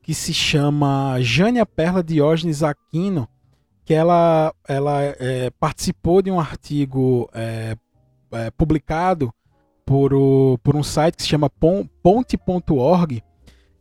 que 0.03 0.15
se 0.15 0.33
chama 0.33 1.21
Jânia 1.21 1.67
Perla 1.67 2.03
Diógenes 2.03 2.63
Aquino, 2.63 3.29
que 3.85 3.93
ela, 3.93 4.55
ela 4.67 5.03
é, 5.03 5.51
participou 5.51 6.23
de 6.23 6.31
um 6.31 6.41
artigo 6.41 7.29
é, 7.35 7.77
é, 8.33 8.51
publicado 8.51 9.33
por, 9.85 10.15
o, 10.15 10.59
por 10.63 10.77
um 10.77 10.83
site 10.83 11.17
que 11.17 11.23
se 11.23 11.29
chama 11.29 11.51
ponte.org, 11.51 13.23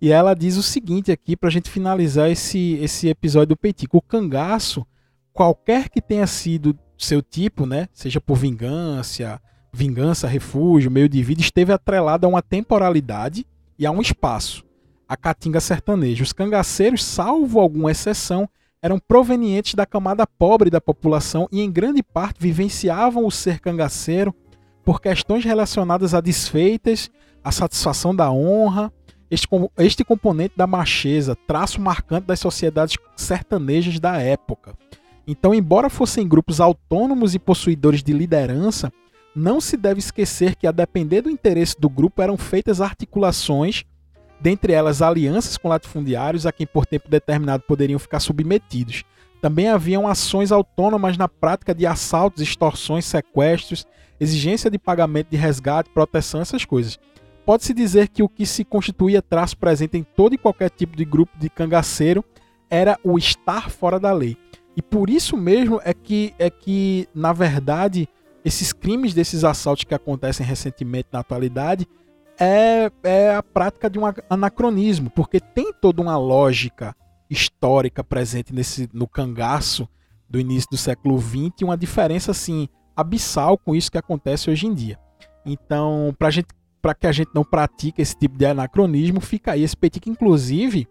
e 0.01 0.11
ela 0.11 0.33
diz 0.33 0.57
o 0.57 0.63
seguinte 0.63 1.11
aqui 1.11 1.37
para 1.37 1.49
a 1.49 1.51
gente 1.51 1.69
finalizar 1.69 2.29
esse, 2.29 2.73
esse 2.81 3.07
episódio 3.07 3.49
do 3.49 3.57
Peitico. 3.57 3.97
O 3.97 4.01
cangaço, 4.01 4.85
qualquer 5.31 5.89
que 5.89 6.01
tenha 6.01 6.25
sido 6.25 6.77
seu 6.97 7.21
tipo, 7.21 7.65
né, 7.65 7.87
seja 7.93 8.19
por 8.19 8.35
vingança, 8.35 9.39
vingança, 9.71 10.27
refúgio, 10.27 10.89
meio 10.89 11.07
de 11.07 11.21
vida, 11.21 11.41
esteve 11.41 11.71
atrelado 11.71 12.25
a 12.25 12.29
uma 12.29 12.41
temporalidade 12.41 13.45
e 13.77 13.85
a 13.85 13.91
um 13.91 14.01
espaço 14.01 14.65
a 15.11 15.17
caatinga 15.17 15.59
sertaneja. 15.59 16.23
Os 16.23 16.31
cangaceiros, 16.31 17.03
salvo 17.03 17.59
alguma 17.59 17.91
exceção, 17.91 18.47
eram 18.81 18.97
provenientes 18.97 19.75
da 19.75 19.85
camada 19.85 20.25
pobre 20.25 20.69
da 20.69 20.79
população 20.79 21.49
e, 21.51 21.59
em 21.59 21.69
grande 21.69 22.01
parte, 22.01 22.37
vivenciavam 22.39 23.25
o 23.25 23.31
ser 23.31 23.59
cangaceiro 23.59 24.33
por 24.83 25.01
questões 25.01 25.43
relacionadas 25.43 26.13
a 26.13 26.21
desfeitas, 26.21 27.09
a 27.43 27.51
satisfação 27.51 28.15
da 28.15 28.31
honra, 28.31 28.91
este, 29.29 29.47
este 29.77 30.03
componente 30.03 30.53
da 30.57 30.67
macheza, 30.67 31.35
traço 31.47 31.79
marcante 31.79 32.27
das 32.27 32.39
sociedades 32.39 32.97
sertanejas 33.15 33.99
da 33.99 34.17
época. 34.17 34.75
Então, 35.25 35.53
embora 35.53 35.89
fossem 35.89 36.27
grupos 36.27 36.59
autônomos 36.59 37.33
e 37.33 37.39
possuidores 37.39 38.03
de 38.03 38.11
liderança, 38.11 38.91
não 39.35 39.61
se 39.61 39.77
deve 39.77 39.99
esquecer 39.99 40.55
que, 40.55 40.67
a 40.67 40.71
depender 40.71 41.21
do 41.21 41.29
interesse 41.29 41.79
do 41.79 41.89
grupo, 41.89 42.21
eram 42.21 42.37
feitas 42.37 42.81
articulações 42.81 43.85
dentre 44.41 44.73
elas 44.73 45.01
alianças 45.01 45.55
com 45.55 45.69
latifundiários 45.69 46.45
a 46.45 46.51
quem 46.51 46.65
por 46.65 46.85
tempo 46.85 47.07
determinado 47.07 47.63
poderiam 47.67 47.99
ficar 47.99 48.19
submetidos. 48.19 49.03
Também 49.39 49.69
haviam 49.69 50.07
ações 50.07 50.51
autônomas 50.51 51.17
na 51.17 51.27
prática 51.27 51.73
de 51.73 51.85
assaltos, 51.85 52.41
extorsões, 52.41 53.05
sequestros, 53.05 53.87
exigência 54.21 54.69
de 54.69 54.77
pagamento 54.77 55.29
de 55.31 55.35
resgate, 55.35 55.89
proteção, 55.89 56.41
essas 56.41 56.63
coisas. 56.63 56.99
Pode-se 57.43 57.73
dizer 57.73 58.07
que 58.07 58.21
o 58.21 58.29
que 58.29 58.45
se 58.45 58.63
constituía 58.63 59.19
traço 59.19 59.57
presente 59.57 59.97
em 59.97 60.03
todo 60.03 60.35
e 60.35 60.37
qualquer 60.37 60.69
tipo 60.69 60.95
de 60.95 61.03
grupo 61.03 61.35
de 61.39 61.49
cangaceiro 61.49 62.23
era 62.69 62.99
o 63.03 63.17
estar 63.17 63.71
fora 63.71 63.99
da 63.99 64.13
lei. 64.13 64.37
E 64.77 64.81
por 64.81 65.09
isso 65.09 65.35
mesmo 65.35 65.81
é 65.83 65.91
que, 65.91 66.35
é 66.37 66.51
que 66.51 67.09
na 67.15 67.33
verdade, 67.33 68.07
esses 68.45 68.71
crimes 68.71 69.15
desses 69.15 69.43
assaltos 69.43 69.85
que 69.85 69.95
acontecem 69.95 70.45
recentemente 70.45 71.09
na 71.11 71.19
atualidade 71.19 71.87
é, 72.39 72.91
é 73.03 73.35
a 73.35 73.41
prática 73.41 73.89
de 73.89 73.97
um 73.97 74.03
anacronismo, 74.29 75.09
porque 75.09 75.39
tem 75.39 75.73
toda 75.73 75.99
uma 75.99 76.17
lógica 76.17 76.95
histórica 77.27 78.03
presente 78.03 78.53
nesse 78.53 78.87
no 78.93 79.07
cangaço 79.07 79.89
do 80.29 80.39
início 80.39 80.69
do 80.69 80.77
século 80.77 81.19
XX 81.19 81.63
uma 81.63 81.77
diferença 81.77 82.31
assim 82.31 82.69
abissal 83.01 83.57
com 83.57 83.75
isso 83.75 83.91
que 83.91 83.97
acontece 83.97 84.49
hoje 84.49 84.67
em 84.67 84.73
dia. 84.73 84.97
Então, 85.45 86.15
para 86.81 86.93
que 86.93 87.07
a 87.07 87.11
gente 87.11 87.29
não 87.33 87.43
pratique 87.43 88.01
esse 88.01 88.15
tipo 88.15 88.37
de 88.37 88.45
anacronismo, 88.45 89.19
fica 89.19 89.51
aí 89.51 89.63
esse 89.63 89.75
peitique. 89.75 90.09
Inclusive, 90.09 90.87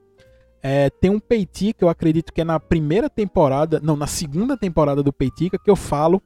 é, 0.63 0.91
tem 0.91 1.11
um 1.11 1.21
peitica, 1.21 1.85
eu 1.85 1.89
acredito 1.89 2.33
que 2.33 2.41
é 2.41 2.45
na 2.45 2.61
primeira 2.61 3.09
temporada, 3.09 3.81
não, 3.83 3.97
na 3.97 4.07
segunda 4.07 4.57
temporada 4.57 5.03
do 5.03 5.13
peitica 5.13 5.59
que 5.59 5.71
eu 5.71 5.77
falo 5.77 6.23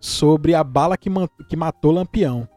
sobre 0.00 0.54
a 0.54 0.64
bala 0.64 0.96
que, 0.96 1.10
que 1.48 1.56
matou 1.56 1.92
Lampião. 1.92 2.48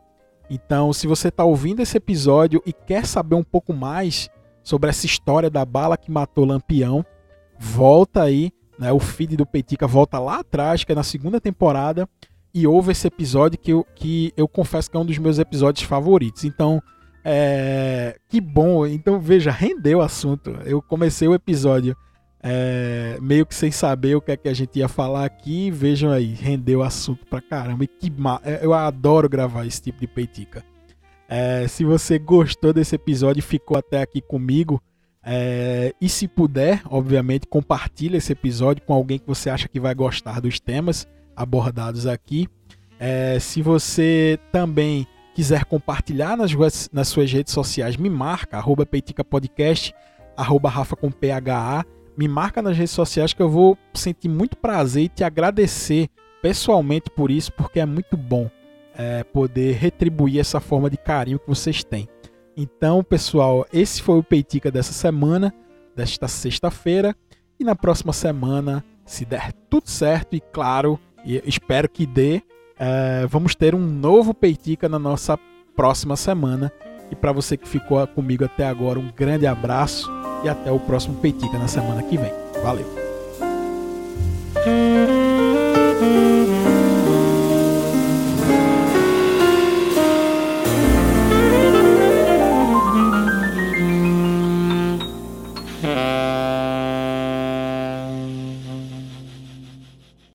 Então, 0.50 0.92
se 0.92 1.06
você 1.06 1.28
está 1.28 1.44
ouvindo 1.44 1.82
esse 1.82 1.96
episódio 1.98 2.62
e 2.66 2.74
quer 2.74 3.06
saber 3.06 3.36
um 3.36 3.44
pouco 3.44 3.72
mais 3.74 4.30
sobre 4.64 4.90
essa 4.90 5.06
história 5.06 5.50
da 5.50 5.64
bala 5.64 5.98
que 5.98 6.12
matou 6.12 6.46
Lampião, 6.46 7.06
volta 7.58 8.24
aí, 8.24 8.52
né? 8.78 8.92
O 8.92 9.00
feed 9.00 9.36
do 9.36 9.46
Petica 9.46 9.86
volta 9.86 10.18
lá 10.18 10.40
atrás, 10.40 10.84
que 10.84 10.92
é 10.92 10.96
na 10.96 11.04
segunda 11.04 11.40
temporada, 11.40 12.10
e 12.54 12.66
ouve 12.66 12.92
esse 12.92 13.08
episódio 13.08 13.60
que 13.60 13.72
eu, 13.72 13.86
que 13.96 14.34
eu 14.36 14.48
confesso 14.48 14.90
que 14.90 14.98
é 14.98 15.00
um 15.00 15.06
dos 15.06 15.18
meus 15.18 15.40
episódios 15.40 15.86
favoritos. 15.86 16.44
Então, 16.44 16.82
é, 17.24 18.18
que 18.28 18.42
bom. 18.42 18.86
Então, 18.86 19.20
veja, 19.20 19.52
rendeu 19.52 20.00
o 20.00 20.02
assunto. 20.02 20.52
Eu 20.66 20.82
comecei 20.82 21.28
o 21.28 21.34
episódio 21.34 21.96
é, 22.42 23.18
meio 23.22 23.46
que 23.46 23.54
sem 23.54 23.72
saber 23.72 24.16
o 24.16 24.22
que 24.22 24.32
é 24.32 24.38
que 24.38 24.48
a 24.48 24.54
gente 24.54 24.80
ia 24.80 24.88
falar 24.88 25.26
aqui. 25.26 25.70
Vejam 25.70 26.12
aí, 26.12 26.34
rendeu 26.34 26.80
o 26.80 26.84
assunto 26.84 27.26
pra 27.26 27.42
caramba. 27.42 27.84
E 27.84 27.88
que 27.88 28.10
ma... 28.10 28.42
É, 28.44 28.60
eu 28.64 28.74
adoro 28.74 29.30
gravar 29.30 29.66
esse 29.66 29.82
tipo 29.82 30.00
de 30.00 30.08
peitica. 30.08 30.64
É, 31.28 31.68
se 31.68 31.86
você 31.86 32.18
gostou 32.18 32.74
desse 32.74 32.96
episódio 32.96 33.40
e 33.40 33.44
ficou 33.44 33.78
até 33.78 34.02
aqui 34.02 34.20
comigo, 34.20 34.82
é, 35.24 35.94
e 36.02 36.10
se 36.10 36.28
puder, 36.28 36.82
obviamente, 36.86 37.46
compartilhe 37.46 38.18
esse 38.18 38.32
episódio 38.32 38.82
com 38.84 38.94
alguém 38.94 39.20
que 39.20 39.28
você 39.28 39.50
acha 39.50 39.68
que 39.68 39.80
vai 39.80 39.94
gostar 39.94 40.42
dos 40.42 40.60
temas 40.60 41.08
abordados 41.40 42.06
aqui. 42.06 42.48
É, 43.00 43.40
se 43.40 43.62
você 43.62 44.38
também 44.52 45.08
quiser 45.34 45.64
compartilhar 45.64 46.36
nas, 46.36 46.52
nas 46.92 47.08
suas 47.08 47.32
redes 47.32 47.54
sociais, 47.54 47.96
me 47.96 48.10
marca, 48.10 48.58
arroba 48.58 48.86
Peitica 48.86 49.24
Podcast, 49.24 49.96
arroba 50.36 50.70
Rafa 50.70 50.98
com 50.98 51.10
PHA. 51.10 51.86
Me 52.18 52.28
marca 52.28 52.62
nas 52.62 52.76
redes 52.76 52.92
sociais 52.92 53.32
que 53.32 53.42
eu 53.42 53.50
vou 53.50 53.78
sentir 53.94 54.28
muito 54.28 54.58
prazer 54.58 55.04
e 55.04 55.08
te 55.10 55.24
agradecer 55.24 56.10
pessoalmente 56.42 57.10
por 57.10 57.32
isso, 57.32 57.54
porque 57.54 57.80
é 57.80 57.86
muito 57.86 58.18
bom 58.18 58.52
é, 58.94 59.24
poder 59.24 59.76
retribuir 59.76 60.40
essa 60.40 60.60
forma 60.60 60.90
de 60.90 60.98
carinho 60.98 61.40
que 61.40 61.48
vocês 61.48 61.86
têm. 61.86 62.10
Então, 62.58 63.02
pessoal, 63.02 63.66
esse 63.72 64.02
foi 64.02 64.20
o 64.20 64.24
Peitica 64.24 64.70
dessa 64.70 64.92
semana, 64.92 65.54
desta 65.96 66.28
sexta-feira. 66.28 67.16
E 67.58 67.64
na 67.64 67.76
próxima 67.76 68.12
semana, 68.12 68.84
se 69.06 69.24
der 69.24 69.54
tudo 69.70 69.90
certo 69.90 70.36
e 70.36 70.42
claro, 70.42 71.00
e 71.26 71.42
espero 71.46 71.90
que 71.90 72.06
dê, 72.06 72.42
é, 72.78 73.26
vamos 73.28 73.56
ter 73.56 73.76
um 73.76 73.80
novo 73.80 74.34
Peitica 74.34 74.88
na 74.88 75.00
nossa 75.00 75.38
próxima 75.76 76.16
semana. 76.16 76.72
E 77.12 77.16
para 77.16 77.32
você 77.32 77.58
que 77.58 77.68
ficou 77.68 78.06
comigo 78.08 78.46
até 78.46 78.66
agora, 78.66 79.00
um 79.00 79.10
grande 79.16 79.48
abraço 79.48 80.10
e 80.44 80.50
até 80.50 80.72
o 80.72 80.80
próximo 80.80 81.16
Peitica 81.16 81.58
na 81.58 81.68
semana 81.68 82.04
que 82.04 82.18
vem. 82.18 82.32
Valeu! 82.64 82.88